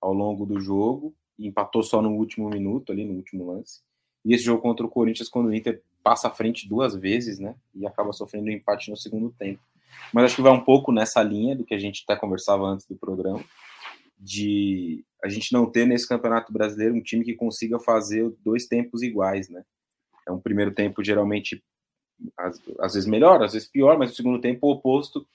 [0.00, 3.80] Ao longo do jogo, empatou só no último minuto, ali no último lance.
[4.24, 7.56] E esse jogo contra o Corinthians, quando o Inter passa à frente duas vezes, né?
[7.74, 9.60] E acaba sofrendo um empate no segundo tempo.
[10.14, 12.86] Mas acho que vai um pouco nessa linha do que a gente até conversava antes
[12.86, 13.42] do programa,
[14.16, 19.02] de a gente não ter nesse Campeonato Brasileiro um time que consiga fazer dois tempos
[19.02, 19.64] iguais, né?
[20.24, 21.64] É um primeiro tempo geralmente
[22.36, 25.26] às, às, vezes melhor, às vezes pior, mas o segundo tempo o oposto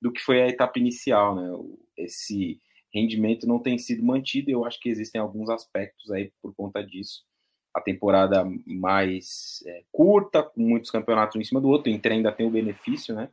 [0.00, 1.50] do que foi a etapa inicial, né?
[1.96, 2.58] Esse
[2.92, 6.82] rendimento não tem sido mantido, e eu acho que existem alguns aspectos aí por conta
[6.82, 7.24] disso.
[7.72, 12.12] A temporada mais é, curta, com muitos campeonatos um em cima do outro, o Inter
[12.12, 13.28] ainda tem o benefício, né?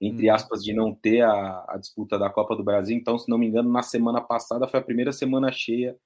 [0.00, 0.34] Entre hum.
[0.34, 2.96] aspas, de não ter a, a disputa da Copa do Brasil.
[2.96, 5.96] Então, se não me engano, na semana passada foi a primeira semana cheia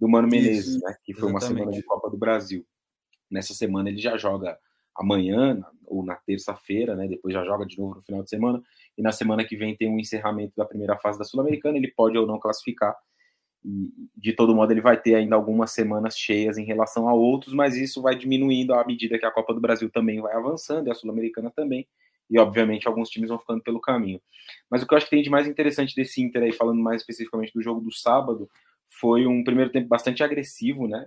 [0.00, 0.96] do Mano Menezes, Isso, né?
[1.04, 1.52] Que foi exatamente.
[1.52, 2.66] uma semana de Copa do Brasil.
[3.30, 4.58] Nessa semana ele já joga
[4.96, 7.06] amanhã ou na terça-feira, né?
[7.06, 8.62] Depois já joga de novo no final de semana.
[8.96, 11.76] E na semana que vem tem um encerramento da primeira fase da Sul-Americana.
[11.76, 12.94] Ele pode ou não classificar.
[13.64, 17.54] E, de todo modo, ele vai ter ainda algumas semanas cheias em relação a outros,
[17.54, 20.90] mas isso vai diminuindo à medida que a Copa do Brasil também vai avançando e
[20.90, 21.86] a Sul-Americana também.
[22.28, 24.20] E, obviamente, alguns times vão ficando pelo caminho.
[24.70, 27.02] Mas o que eu acho que tem de mais interessante desse Inter aí, falando mais
[27.02, 28.48] especificamente do jogo do sábado,
[28.88, 31.06] foi um primeiro tempo bastante agressivo, né?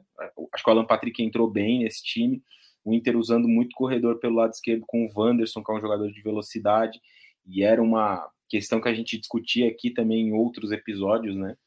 [0.53, 2.41] Acho que o Alan Patrick entrou bem nesse time
[2.86, 6.11] o Inter usando muito corredor pelo lado esquerdo com o Wanderson, que é um jogador
[6.11, 7.01] de velocidade,
[7.45, 11.57] e era uma questão que a gente discutia aqui também em outros episódios, né?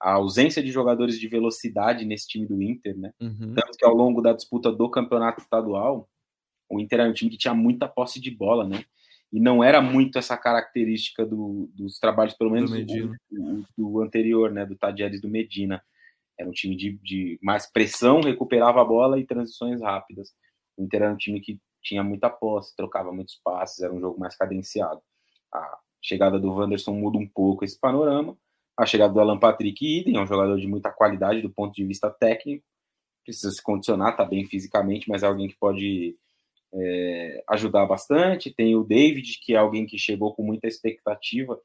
[0.00, 3.12] A ausência de jogadores de velocidade nesse time do Inter, né?
[3.20, 3.54] Uhum.
[3.54, 6.08] Tanto que ao longo da disputa do campeonato estadual,
[6.70, 8.84] o Inter era um time que tinha muita posse de bola, né?
[9.32, 14.52] E não era muito essa característica do, dos trabalhos, pelo menos do, do, do, anterior,
[14.52, 14.64] né?
[14.64, 15.82] Do Tadieres do Medina.
[16.38, 20.32] Era um time de, de mais pressão, recuperava a bola e transições rápidas.
[20.78, 24.18] O Inter era um time que tinha muita posse, trocava muitos passes, era um jogo
[24.18, 25.02] mais cadenciado.
[25.52, 28.36] A chegada do Wanderson muda um pouco esse panorama.
[28.76, 31.84] A chegada do Alan Patrick Idem, é um jogador de muita qualidade do ponto de
[31.84, 32.64] vista técnico,
[33.24, 36.16] precisa se condicionar, tá bem fisicamente, mas é alguém que pode
[36.72, 38.54] é, ajudar bastante.
[38.54, 41.60] Tem o David, que é alguém que chegou com muita expectativa,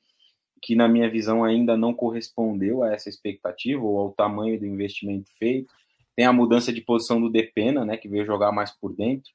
[0.62, 5.30] que na minha visão ainda não correspondeu a essa expectativa ou ao tamanho do investimento
[5.38, 5.74] feito.
[6.16, 9.32] Tem a mudança de posição do Depena, né, que veio jogar mais por dentro.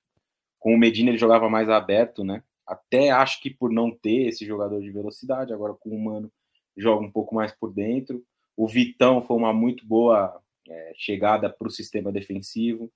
[0.58, 2.42] Com o Medina ele jogava mais aberto, né?
[2.66, 6.30] Até acho que por não ter esse jogador de velocidade, agora com o Mano
[6.76, 8.22] joga um pouco mais por dentro.
[8.56, 12.92] O Vitão foi uma muito boa é, chegada para o sistema defensivo.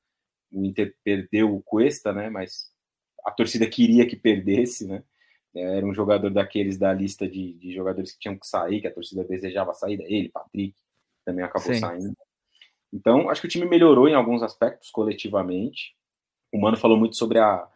[0.50, 2.28] O Inter perdeu o Cuesta, né?
[2.28, 2.70] Mas
[3.24, 5.02] a torcida queria que perdesse, né?
[5.54, 8.94] Era um jogador daqueles da lista de, de jogadores que tinham que sair, que a
[8.94, 10.74] torcida desejava sair, ele, Patrick,
[11.24, 11.80] também acabou Sim.
[11.80, 12.16] saindo.
[12.92, 15.94] Então, acho que o time melhorou em alguns aspectos coletivamente.
[16.52, 17.66] O Mano falou muito sobre a,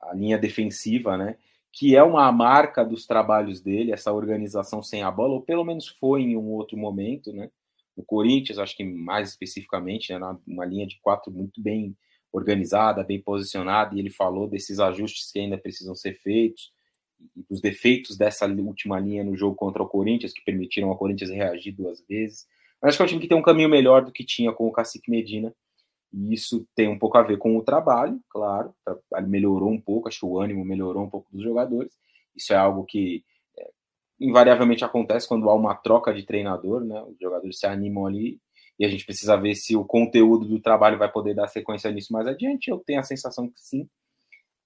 [0.00, 1.36] a linha defensiva, né?
[1.72, 5.86] Que é uma marca dos trabalhos dele, essa organização sem a bola, ou pelo menos
[5.86, 7.50] foi em um outro momento, né?
[7.96, 10.38] No Corinthians, acho que mais especificamente, né?
[10.46, 11.96] uma linha de quatro muito bem
[12.32, 16.72] organizada, bem posicionada, e ele falou desses ajustes que ainda precisam ser feitos,
[17.36, 21.30] e dos defeitos dessa última linha no jogo contra o Corinthians, que permitiram ao Corinthians
[21.30, 22.46] reagir duas vezes.
[22.80, 24.66] Mas acho que é um time que tem um caminho melhor do que tinha com
[24.66, 25.54] o Cacique Medina,
[26.12, 28.74] e isso tem um pouco a ver com o trabalho, claro.
[28.84, 31.92] Tá, melhorou um pouco, acho que o ânimo melhorou um pouco dos jogadores.
[32.34, 33.24] Isso é algo que
[33.58, 33.70] é,
[34.20, 37.02] invariavelmente acontece quando há uma troca de treinador, né?
[37.02, 38.40] Os jogadores se animam ali
[38.78, 42.12] e a gente precisa ver se o conteúdo do trabalho vai poder dar sequência nisso
[42.12, 42.70] mais adiante.
[42.70, 43.88] Eu tenho a sensação que sim.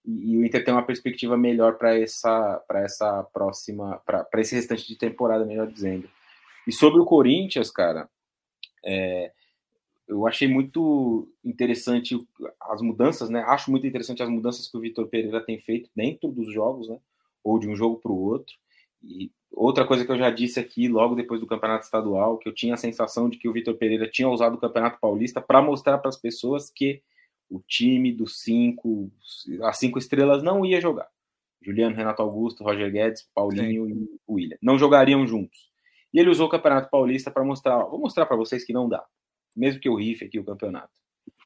[0.05, 4.97] E, o Inter tem uma perspectiva melhor para essa, essa próxima, para esse restante de
[4.97, 6.09] temporada, melhor dizendo.
[6.67, 8.09] E sobre o Corinthians, cara,
[8.85, 9.33] é,
[10.07, 12.19] eu achei muito interessante
[12.61, 13.43] as mudanças, né?
[13.47, 16.99] Acho muito interessante as mudanças que o Vitor Pereira tem feito dentro dos jogos, né?
[17.43, 18.55] Ou de um jogo para o outro.
[19.03, 22.55] E outra coisa que eu já disse aqui, logo depois do Campeonato Estadual, que eu
[22.55, 25.99] tinha a sensação de que o Vitor Pereira tinha usado o Campeonato Paulista para mostrar
[25.99, 27.03] para as pessoas que
[27.51, 29.11] o time dos cinco,
[29.63, 31.09] as cinco estrelas não ia jogar.
[31.61, 33.93] Juliano, Renato Augusto, Roger Guedes, Paulinho Sim.
[33.93, 34.59] e William.
[34.61, 35.72] Não jogariam juntos.
[36.13, 38.89] E ele usou o Campeonato Paulista para mostrar, ó, vou mostrar para vocês que não
[38.89, 39.05] dá
[39.57, 40.91] mesmo que eu rife aqui o campeonato.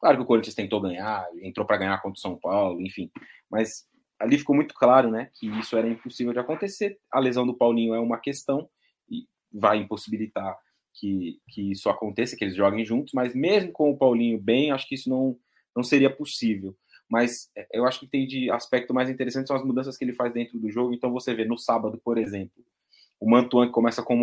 [0.01, 3.11] Claro que o Corinthians tentou ganhar, entrou para ganhar contra o São Paulo, enfim,
[3.51, 3.87] mas
[4.19, 6.99] ali ficou muito claro, né, que isso era impossível de acontecer.
[7.11, 8.69] A lesão do Paulinho é uma questão
[9.11, 10.59] e vai impossibilitar
[10.95, 14.89] que, que isso aconteça, que eles joguem juntos, mas mesmo com o Paulinho bem, acho
[14.89, 15.39] que isso não,
[15.75, 16.75] não seria possível.
[17.09, 20.15] Mas é, eu acho que tem de aspecto mais interessante são as mudanças que ele
[20.15, 20.95] faz dentro do jogo.
[20.95, 22.65] Então você vê no sábado, por exemplo,
[23.19, 24.17] o Mantuan começa com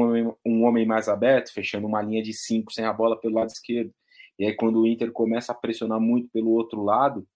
[0.46, 3.94] um homem, mais aberto, fechando uma linha de cinco sem a bola pelo lado esquerdo.
[4.38, 7.28] E aí, quando o Inter começa a pressionar muito pelo outro lado,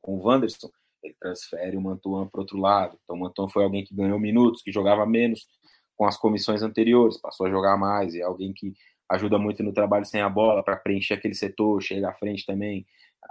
[0.00, 0.70] com o Wanderson,
[1.02, 2.98] ele transfere o Mantuan para outro lado.
[3.04, 5.46] Então, o Mantuan foi alguém que ganhou minutos, que jogava menos
[5.96, 8.74] com as comissões anteriores, passou a jogar mais, é alguém que
[9.08, 12.86] ajuda muito no trabalho sem a bola para preencher aquele setor, chega à frente também.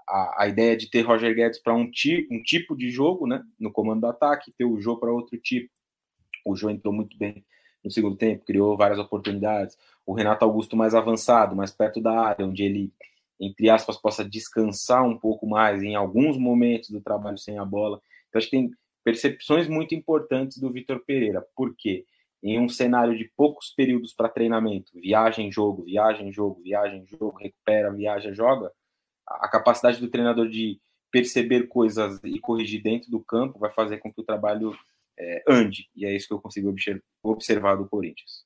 [0.07, 3.43] A, a ideia de ter Roger Guedes para um, ti, um tipo de jogo, né,
[3.59, 5.69] no comando do ataque, ter o Jô para outro tipo.
[6.45, 7.43] O Jô entrou muito bem
[7.83, 9.77] no segundo tempo, criou várias oportunidades.
[10.05, 12.91] O Renato Augusto mais avançado, mais perto da área, onde ele,
[13.39, 18.01] entre aspas, possa descansar um pouco mais em alguns momentos do trabalho sem a bola.
[18.29, 18.71] Então, acho que tem
[19.03, 22.05] percepções muito importantes do Vitor Pereira, porque
[22.41, 27.91] em um cenário de poucos períodos para treinamento, viagem, jogo, viagem, jogo, viagem, jogo, recupera,
[27.91, 28.71] viaja, joga,
[29.25, 30.79] a capacidade do treinador de
[31.09, 34.75] perceber coisas e corrigir dentro do campo vai fazer com que o trabalho
[35.17, 35.89] é, ande.
[35.95, 36.73] E é isso que eu consigo
[37.23, 38.43] observar do Corinthians.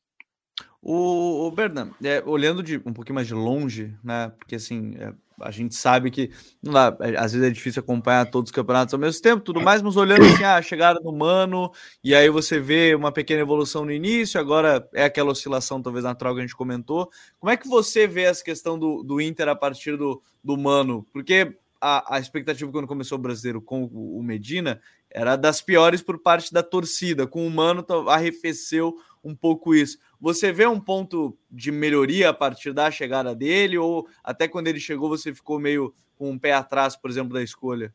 [0.82, 4.32] O, o Bernan, é, olhando de um pouquinho mais de longe, né?
[4.38, 6.32] Porque assim, é, a gente sabe que
[6.63, 9.61] não dá, é, às vezes é difícil acompanhar todos os campeonatos ao mesmo tempo, tudo
[9.61, 11.72] mais, mas olhando assim, ah, a chegada do Mano,
[12.03, 16.34] e aí você vê uma pequena evolução no início, agora é aquela oscilação, talvez natural
[16.34, 17.09] que a gente comentou.
[17.39, 21.05] Como é que você vê essa questão do, do Inter a partir do, do Mano?
[21.11, 26.20] Porque a, a expectativa quando começou o brasileiro com o Medina era das piores por
[26.20, 27.26] parte da torcida.
[27.26, 29.97] Com o Mano arrefeceu um pouco isso.
[30.20, 34.80] Você vê um ponto de melhoria a partir da chegada dele ou até quando ele
[34.80, 37.93] chegou você ficou meio com um pé atrás, por exemplo, da escolha?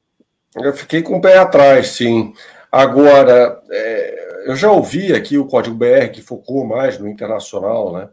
[0.55, 2.35] Eu fiquei com o pé atrás, sim.
[2.71, 8.09] Agora, é, eu já ouvi aqui o Código BR que focou mais no internacional, né?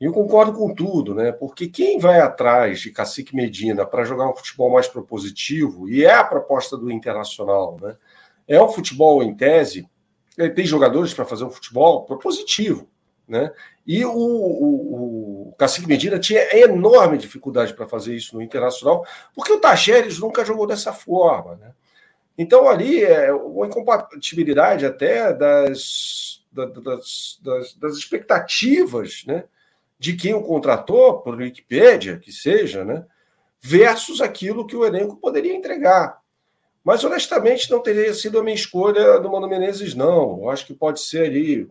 [0.00, 1.30] E eu concordo com tudo, né?
[1.30, 6.12] Porque quem vai atrás de Cacique Medina para jogar um futebol mais propositivo, e é
[6.12, 7.96] a proposta do Internacional, né?
[8.46, 9.88] É um futebol em tese,
[10.36, 12.88] ele tem jogadores para fazer um futebol propositivo,
[13.26, 13.52] né?
[13.86, 19.52] E o, o, o Cacique Medina tinha enorme dificuldade para fazer isso no Internacional, porque
[19.52, 21.72] o Tajeres nunca jogou dessa forma, né?
[22.36, 29.44] Então ali é uma incompatibilidade até das, das, das, das expectativas, né?
[29.98, 33.06] De quem o contratou, por Wikipédia, que seja, né?
[33.60, 36.23] Versus aquilo que o elenco poderia entregar.
[36.84, 40.42] Mas, honestamente, não teria sido a minha escolha do Mano Menezes, não.
[40.42, 41.66] Eu acho que pode ser ali,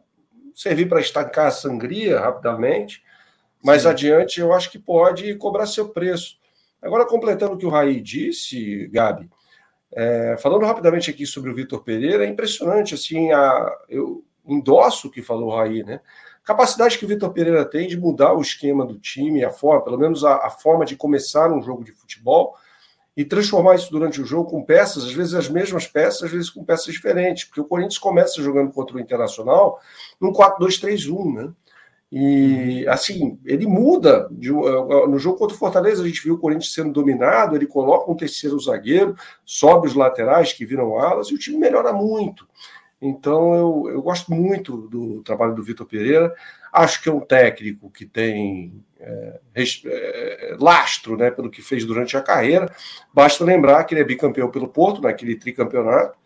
[0.55, 3.03] servir para estancar a sangria rapidamente,
[3.63, 3.89] mas Sim.
[3.89, 6.37] adiante eu acho que pode cobrar seu preço.
[6.81, 9.29] Agora, completando o que o Raí disse, Gabi,
[9.91, 15.11] é, falando rapidamente aqui sobre o Vitor Pereira, é impressionante, assim, a, eu endosso o
[15.11, 16.01] que falou o Raí, né?
[16.43, 19.97] Capacidade que o Vitor Pereira tem de mudar o esquema do time, a forma, pelo
[19.97, 22.55] menos a, a forma de começar um jogo de futebol,
[23.15, 26.49] e transformar isso durante o jogo com peças, às vezes as mesmas peças, às vezes
[26.49, 29.79] com peças diferentes, porque o Corinthians começa jogando contra o Internacional
[30.19, 31.53] num 4-2-3-1, né?
[32.15, 34.29] E assim, ele muda.
[34.31, 38.11] Eh, no jogo contra o Fortaleza, a gente viu o Corinthians sendo dominado, ele coloca
[38.11, 42.47] um terceiro zagueiro, sobe os laterais que viram alas e o time melhora muito.
[43.01, 46.31] Então eu, eu gosto muito do trabalho do Vitor Pereira.
[46.71, 48.83] Acho que é um técnico que tem
[50.59, 52.73] lastro né, pelo que fez durante a carreira.
[53.13, 56.17] Basta lembrar que ele é bicampeão pelo Porto, naquele tricampeonato,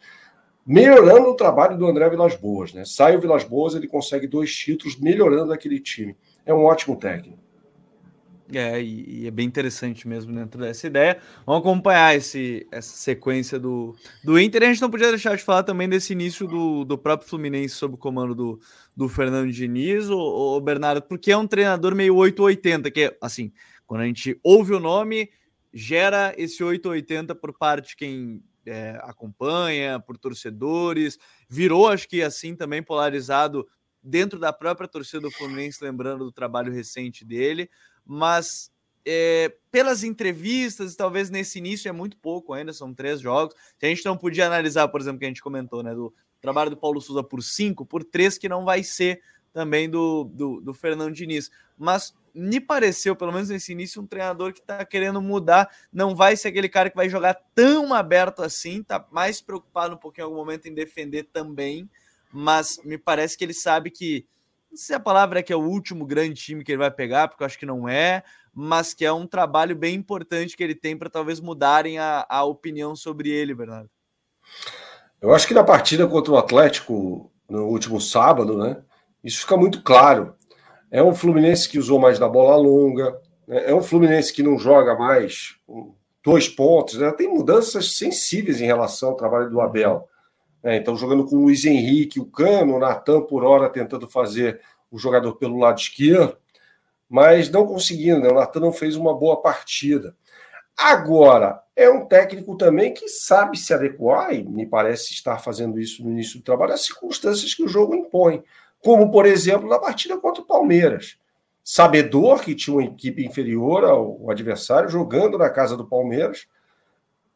[0.66, 2.74] melhorando o trabalho do André Vilas Boas.
[2.74, 2.84] Né?
[2.86, 6.16] Sai o Vilas Boas, ele consegue dois títulos melhorando aquele time.
[6.46, 7.47] É um ótimo técnico.
[8.54, 11.20] É, e, e, é bem interessante mesmo dentro dessa ideia.
[11.46, 14.62] Vamos acompanhar esse, essa sequência do, do Inter.
[14.62, 17.76] E a gente não podia deixar de falar também desse início do, do próprio Fluminense
[17.76, 18.60] sob o comando do,
[18.96, 23.52] do Fernando Diniz, o, o Bernardo, porque é um treinador meio 880, que assim,
[23.86, 25.30] quando a gente ouve o nome,
[25.74, 31.18] gera esse 880 por parte de quem é, acompanha, por torcedores.
[31.50, 33.68] Virou, acho que assim, também polarizado
[34.02, 37.70] dentro da própria torcida do Fluminense, lembrando do trabalho recente dele
[38.08, 38.72] mas
[39.06, 43.56] é, pelas entrevistas, talvez nesse início é muito pouco ainda, são três jogos.
[43.78, 46.70] Se a gente não podia analisar, por exemplo, que a gente comentou, né, do trabalho
[46.70, 49.22] do Paulo Souza por cinco, por três que não vai ser
[49.54, 51.50] também do, do, do Fernando Diniz.
[51.78, 55.70] Mas me pareceu, pelo menos nesse início, um treinador que está querendo mudar.
[55.92, 59.98] Não vai ser aquele cara que vai jogar tão aberto assim, tá mais preocupado um
[59.98, 61.90] pouquinho em algum momento em defender também.
[62.32, 64.28] Mas me parece que ele sabe que
[64.70, 66.92] não sei se a palavra é que é o último grande time que ele vai
[66.92, 70.64] pegar, porque eu acho que não é, mas que é um trabalho bem importante que
[70.64, 73.90] ele tem para talvez mudarem a, a opinião sobre ele, Bernardo.
[75.22, 78.78] Eu acho que na partida contra o Atlético, no último sábado, né?
[79.24, 80.36] Isso fica muito claro.
[80.92, 84.58] É um Fluminense que usou mais da bola longa, né, é um Fluminense que não
[84.58, 85.56] joga mais
[86.24, 87.12] dois pontos, né?
[87.12, 90.08] tem mudanças sensíveis em relação ao trabalho do Abel.
[90.68, 94.60] É, então, jogando com o Luiz Henrique, o Cano, o Natan, por hora, tentando fazer
[94.92, 96.36] o jogador pelo lado esquerdo,
[97.08, 98.20] mas não conseguindo.
[98.20, 98.28] Né?
[98.28, 100.14] O Natan não fez uma boa partida.
[100.76, 106.04] Agora, é um técnico também que sabe se adequar, e me parece estar fazendo isso
[106.04, 108.44] no início do trabalho, às circunstâncias que o jogo impõe.
[108.82, 111.18] Como, por exemplo, na partida contra o Palmeiras.
[111.64, 116.46] Sabedor que tinha uma equipe inferior ao adversário, jogando na casa do Palmeiras,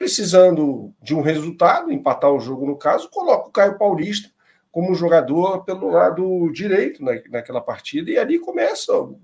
[0.02, 4.32] precisando de um resultado, empatar o jogo no caso, coloca o Caio Paulista
[4.72, 9.20] como jogador pelo lado direito na, naquela partida, e ali começa o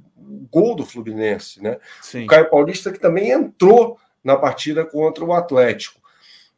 [0.52, 1.60] gol do Fluminense.
[1.64, 1.80] Né?
[2.00, 2.26] Sim.
[2.26, 6.00] O Caio Paulista que também entrou na partida contra o Atlético.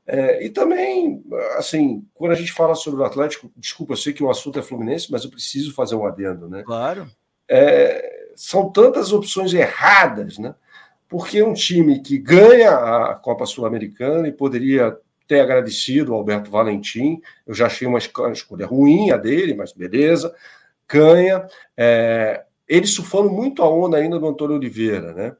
[0.05, 1.23] É, e também,
[1.55, 4.61] assim, quando a gente fala sobre o Atlético, desculpa, eu sei que o assunto é
[4.61, 6.61] Fluminense, mas eu preciso fazer um adendo, né?
[6.63, 7.09] Claro.
[7.47, 10.55] É, são tantas opções erradas, né?
[11.09, 14.95] Porque é um time que ganha a Copa Sul-Americana e poderia
[15.27, 17.19] ter agradecido ao Alberto Valentim.
[17.45, 20.33] Eu já achei uma escolha ruim a dele, mas beleza.
[20.87, 21.47] Ganha.
[21.75, 25.35] É, ele surfando muito a onda ainda do Antônio Oliveira, né?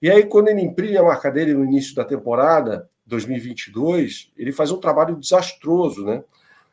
[0.00, 4.70] E aí, quando ele imprime a marca dele no início da temporada 2022, ele faz
[4.70, 6.22] um trabalho desastroso, né?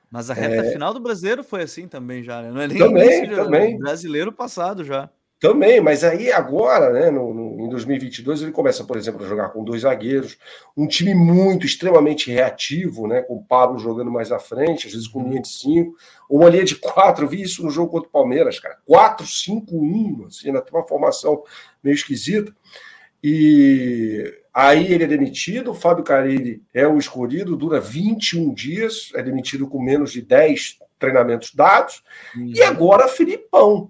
[0.09, 0.71] Mas a reta é...
[0.73, 2.51] final do brasileiro foi assim também já, né?
[2.51, 3.77] Não é nem também, também.
[3.77, 5.09] brasileiro passado já.
[5.41, 9.49] Também, mas aí agora, né, no, no, em 2022, ele começa, por exemplo, a jogar
[9.49, 10.37] com dois zagueiros,
[10.77, 15.07] um time muito, extremamente reativo, né, com o Pablo jogando mais à frente, às vezes
[15.07, 15.97] com linha de cinco,
[16.29, 20.61] uma linha de quatro, vi isso no jogo contra o Palmeiras, cara, 4-5-1, assim, né,
[20.71, 21.41] uma formação
[21.83, 22.55] meio esquisita,
[23.23, 29.23] e aí ele é demitido, o Fábio Carilli é o escolhido, dura 21 dias, é
[29.23, 32.03] demitido com menos de 10 treinamentos dados,
[32.35, 32.53] uhum.
[32.53, 33.89] e agora Filipão,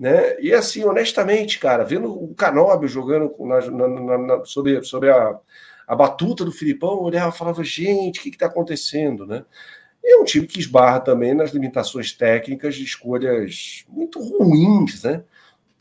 [0.00, 0.40] né?
[0.40, 5.38] E assim, honestamente, cara, vendo o Canóbio jogando na, na, na, sobre, sobre a,
[5.86, 9.44] a batuta do Filipão, eu olhava e falava, gente, o que está acontecendo, né?
[10.02, 15.22] E é um time que esbarra também nas limitações técnicas de escolhas muito ruins, né?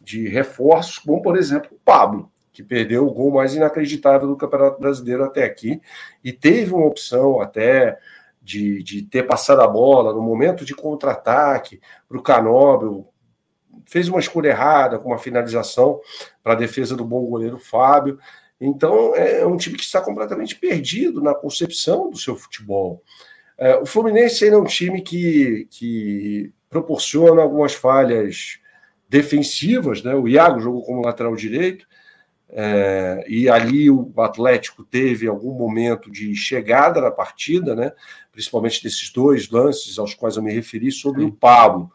[0.02, 4.82] De reforços, como por exemplo o Pablo, que perdeu o gol mais inacreditável do Campeonato
[4.82, 5.82] Brasileiro até aqui,
[6.22, 7.98] e teve uma opção até
[8.42, 13.08] de, de ter passado a bola no momento de contra-ataque para o Canóbio,
[13.90, 16.00] fez uma escolha errada com uma finalização
[16.44, 18.20] para a defesa do bom goleiro Fábio.
[18.60, 23.02] Então é um time que está completamente perdido na concepção do seu futebol.
[23.58, 28.60] É, o Fluminense é um time que, que proporciona algumas falhas
[29.08, 30.14] defensivas, né?
[30.16, 31.88] O Iago jogou como lateral direito,
[32.52, 37.92] é, e ali o Atlético teve algum momento de chegada na partida, né?
[38.32, 41.28] principalmente desses dois lances aos quais eu me referi sobre Sim.
[41.28, 41.92] o Pablo.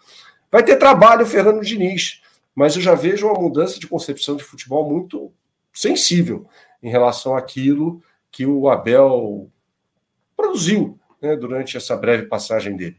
[0.55, 2.23] Vai ter trabalho o Fernando Diniz,
[2.55, 5.33] mas eu já vejo uma mudança de concepção de futebol muito
[5.73, 6.47] sensível
[6.81, 8.01] em relação àquilo
[8.31, 9.51] que o Abel
[10.37, 12.97] produziu né, durante essa breve passagem dele.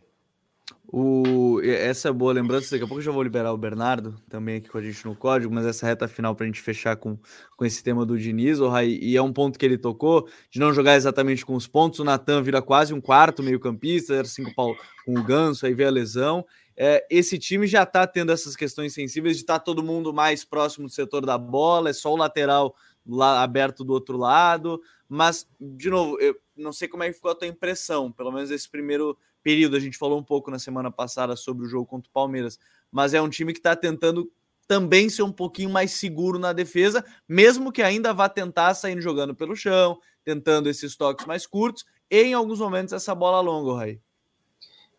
[0.86, 2.72] O, essa é boa lembrança.
[2.72, 5.16] Daqui a pouco eu já vou liberar o Bernardo também aqui com a gente no
[5.16, 7.18] código, mas essa reta final para a gente fechar com,
[7.56, 10.96] com esse tema do Diniz, e é um ponto que ele tocou de não jogar
[10.96, 12.00] exatamente com os pontos.
[12.00, 14.76] O Natan vira quase um quarto meio-campista, era cinco pau
[15.06, 16.46] com o Ganso, aí vê a lesão.
[16.78, 20.44] É, esse time já está tendo essas questões sensíveis de estar tá todo mundo mais
[20.44, 22.76] próximo do setor da bola, é só o lateral
[23.08, 24.82] lá aberto do outro lado.
[25.08, 28.52] Mas, de novo, eu não sei como é que ficou a tua impressão, pelo menos
[28.52, 29.76] esse primeiro período.
[29.76, 32.60] A gente falou um pouco na semana passada sobre o jogo contra o Palmeiras,
[32.92, 34.32] mas é um time que está tentando
[34.68, 39.36] também ser um pouquinho mais seguro na defesa, mesmo que ainda vá tentar sair jogando
[39.36, 44.02] pelo chão, tentando esses toques mais curtos e em alguns momentos essa bola longa, Rai.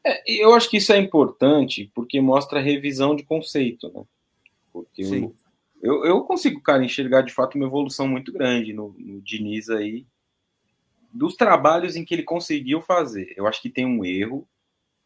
[0.06, 4.04] É, eu acho que isso é importante porque mostra revisão de conceito, né?
[4.72, 5.34] Porque eu,
[5.82, 10.06] eu, eu, consigo, cara, enxergar de fato uma evolução muito grande no, no Diniz aí
[11.12, 13.32] dos trabalhos em que ele conseguiu fazer.
[13.36, 14.46] Eu acho que tem um erro,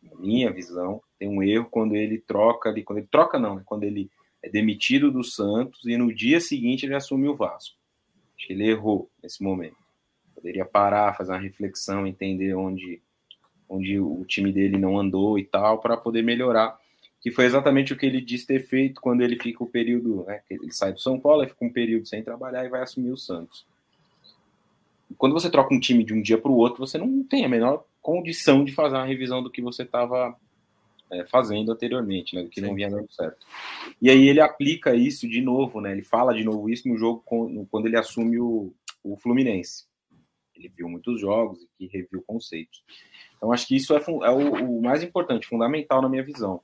[0.02, 3.62] na minha visão, tem um erro quando ele troca ali, quando ele troca não, né?
[3.64, 4.10] quando ele
[4.42, 7.76] é demitido do Santos e no dia seguinte ele assume o Vasco.
[8.36, 9.76] Acho que ele errou nesse momento.
[10.34, 13.02] Poderia parar, fazer uma reflexão, entender onde,
[13.70, 16.78] onde o time dele não andou e tal, para poder melhorar.
[17.22, 20.40] Que foi exatamente o que ele disse ter feito quando ele fica o período, né?
[20.50, 23.64] Ele sai do São Paulo, fica um período sem trabalhar e vai assumir o Santos
[25.16, 27.48] quando você troca um time de um dia para o outro, você não tem a
[27.48, 30.36] menor condição de fazer uma revisão do que você estava
[31.10, 32.66] é, fazendo anteriormente, né, do que Sim.
[32.66, 33.46] não vinha dando certo.
[34.00, 37.22] E aí ele aplica isso de novo, né, ele fala de novo isso no jogo
[37.24, 39.84] com, quando ele assume o, o Fluminense.
[40.54, 42.82] Ele viu muitos jogos e reviu conceitos.
[43.40, 46.60] Então acho que isso é, é o, o, mais importante, fundamental na minha visão.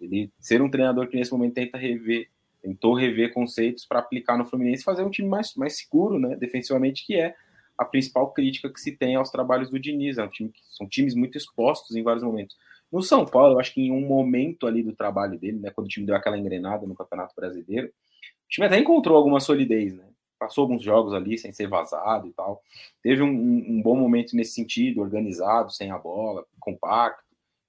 [0.00, 2.28] Ele ser um treinador que nesse momento tenta rever,
[2.60, 7.06] tentou rever conceitos para aplicar no Fluminense, fazer um time mais, mais seguro, né, defensivamente,
[7.06, 7.36] que é
[7.78, 10.18] a principal crítica que se tem aos trabalhos do Diniz.
[10.18, 12.56] É um time que, são times muito expostos em vários momentos.
[12.90, 15.86] No São Paulo, eu acho que em um momento ali do trabalho dele, né, quando
[15.86, 20.04] o time deu aquela engrenada no Campeonato Brasileiro, o time até encontrou alguma solidez, né?
[20.44, 22.62] Passou alguns jogos ali sem ser vazado e tal.
[23.02, 27.22] Teve um, um, um bom momento nesse sentido, organizado, sem a bola, compacto,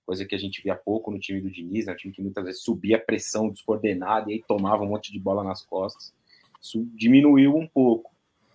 [0.05, 1.93] coisa que a gente via pouco no time do Diniz, né?
[1.93, 5.19] Um time que muitas vezes subia a pressão descoordenada e aí tomava um monte de
[5.19, 6.13] bola nas costas.
[6.61, 8.13] Isso diminuiu um pouco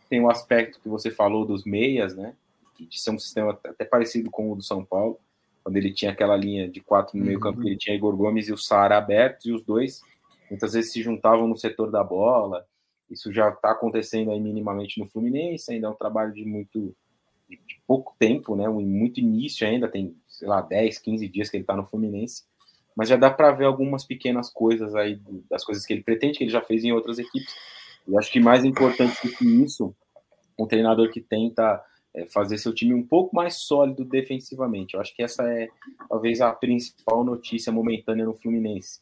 [0.08, 2.34] tem o aspecto que você falou dos meias, né?
[2.78, 5.18] De ser um sistema até parecido com o do São Paulo,
[5.62, 7.66] quando ele tinha aquela linha de quatro no meio-campo, uhum.
[7.66, 10.00] ele tinha Igor Gomes e o Sara abertos, e os dois
[10.48, 12.66] muitas vezes se juntavam no setor da bola.
[13.10, 16.94] Isso já está acontecendo aí minimamente no Fluminense, ainda é um trabalho de muito
[17.48, 18.68] de pouco tempo, né?
[18.68, 22.42] Muito início ainda, tem, sei lá, 10, 15 dias que ele está no Fluminense,
[22.94, 26.44] mas já dá para ver algumas pequenas coisas aí das coisas que ele pretende, que
[26.44, 27.54] ele já fez em outras equipes
[28.08, 29.94] eu acho que mais importante do que isso,
[30.58, 31.84] um treinador que tenta
[32.14, 34.94] é, fazer seu time um pouco mais sólido defensivamente.
[34.94, 35.68] Eu acho que essa é
[36.08, 39.00] talvez a principal notícia momentânea no Fluminense.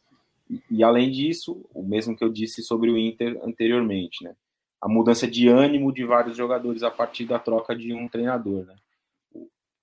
[0.49, 4.35] E, e, além disso, o mesmo que eu disse sobre o Inter anteriormente, né?
[4.81, 8.77] A mudança de ânimo de vários jogadores a partir da troca de um treinador, né?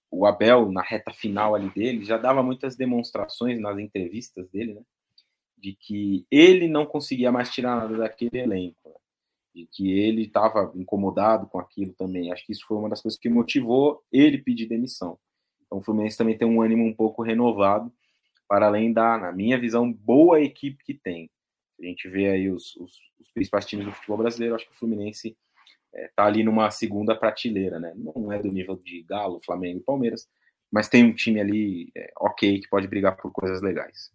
[0.10, 4.82] O, Abel, na reta final ali dele, já dava muitas demonstrações nas entrevistas dele, né?
[5.58, 8.78] De que ele não conseguia mais tirar nada daquele elenco.
[8.86, 8.94] Né?
[9.54, 12.32] de que ele estava incomodado com aquilo também.
[12.32, 15.20] Acho que isso foi uma das coisas que motivou ele pedir demissão.
[15.66, 17.92] Então o Fluminense também tem um ânimo um pouco renovado,
[18.54, 21.28] para além da, na minha visão, boa equipe que tem.
[21.82, 24.78] A gente vê aí os, os, os principais times do futebol brasileiro, acho que o
[24.78, 25.36] Fluminense
[25.92, 27.94] está é, tá ali numa segunda prateleira, né?
[27.96, 30.30] Não é do nível de Galo, Flamengo e Palmeiras,
[30.72, 34.12] mas tem um time ali é, ok que pode brigar por coisas legais.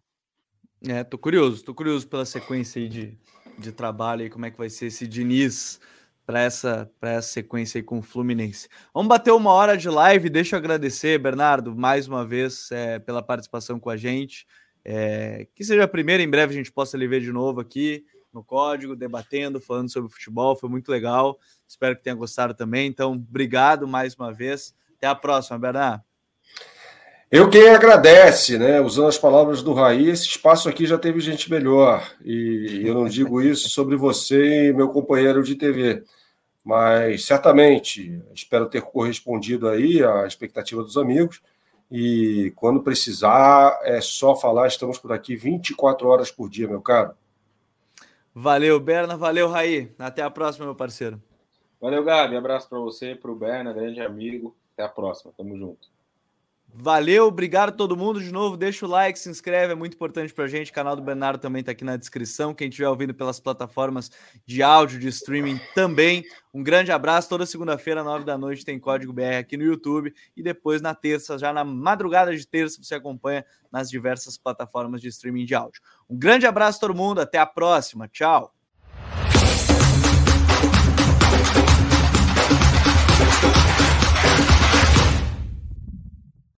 [0.86, 3.18] É, tô curioso, tô curioso pela sequência aí de,
[3.58, 5.80] de trabalho e como é que vai ser esse Diniz
[6.28, 8.68] para essa, essa sequência aí com o Fluminense.
[8.92, 10.28] Vamos bater uma hora de live.
[10.28, 14.46] Deixa eu agradecer, Bernardo, mais uma vez é, pela participação com a gente.
[14.84, 18.04] É, que seja a primeira, em breve a gente possa lhe ver de novo aqui
[18.30, 20.54] no código, debatendo, falando sobre futebol.
[20.54, 21.38] Foi muito legal.
[21.66, 22.86] Espero que tenha gostado também.
[22.86, 24.74] Então, obrigado mais uma vez.
[24.98, 26.02] Até a próxima, Bernardo.
[27.30, 28.82] Eu quem agradece, né?
[28.82, 32.06] Usando as palavras do Raí, esse espaço aqui já teve gente melhor.
[32.22, 36.04] E eu não digo isso sobre você e meu companheiro de TV.
[36.68, 41.40] Mas certamente espero ter correspondido aí à expectativa dos amigos.
[41.90, 44.66] E quando precisar, é só falar.
[44.66, 47.14] Estamos por aqui 24 horas por dia, meu caro.
[48.34, 49.16] Valeu, Berna.
[49.16, 49.90] Valeu, Raí.
[49.98, 51.18] Até a próxima, meu parceiro.
[51.80, 52.36] Valeu, Gabi.
[52.36, 54.54] Abraço para você, para o Berna, grande amigo.
[54.74, 55.32] Até a próxima.
[55.38, 55.88] Tamo junto.
[56.70, 58.56] Valeu, obrigado todo mundo de novo.
[58.56, 60.70] Deixa o like, se inscreve, é muito importante pra gente.
[60.70, 62.54] O canal do Bernardo também tá aqui na descrição.
[62.54, 64.10] Quem estiver ouvindo pelas plataformas
[64.46, 66.22] de áudio, de streaming também.
[66.52, 67.28] Um grande abraço.
[67.28, 70.14] Toda segunda-feira, nove da noite, tem código BR aqui no YouTube.
[70.36, 75.08] E depois na terça, já na madrugada de terça, você acompanha nas diversas plataformas de
[75.08, 75.80] streaming de áudio.
[76.08, 78.06] Um grande abraço todo mundo, até a próxima.
[78.08, 78.54] Tchau.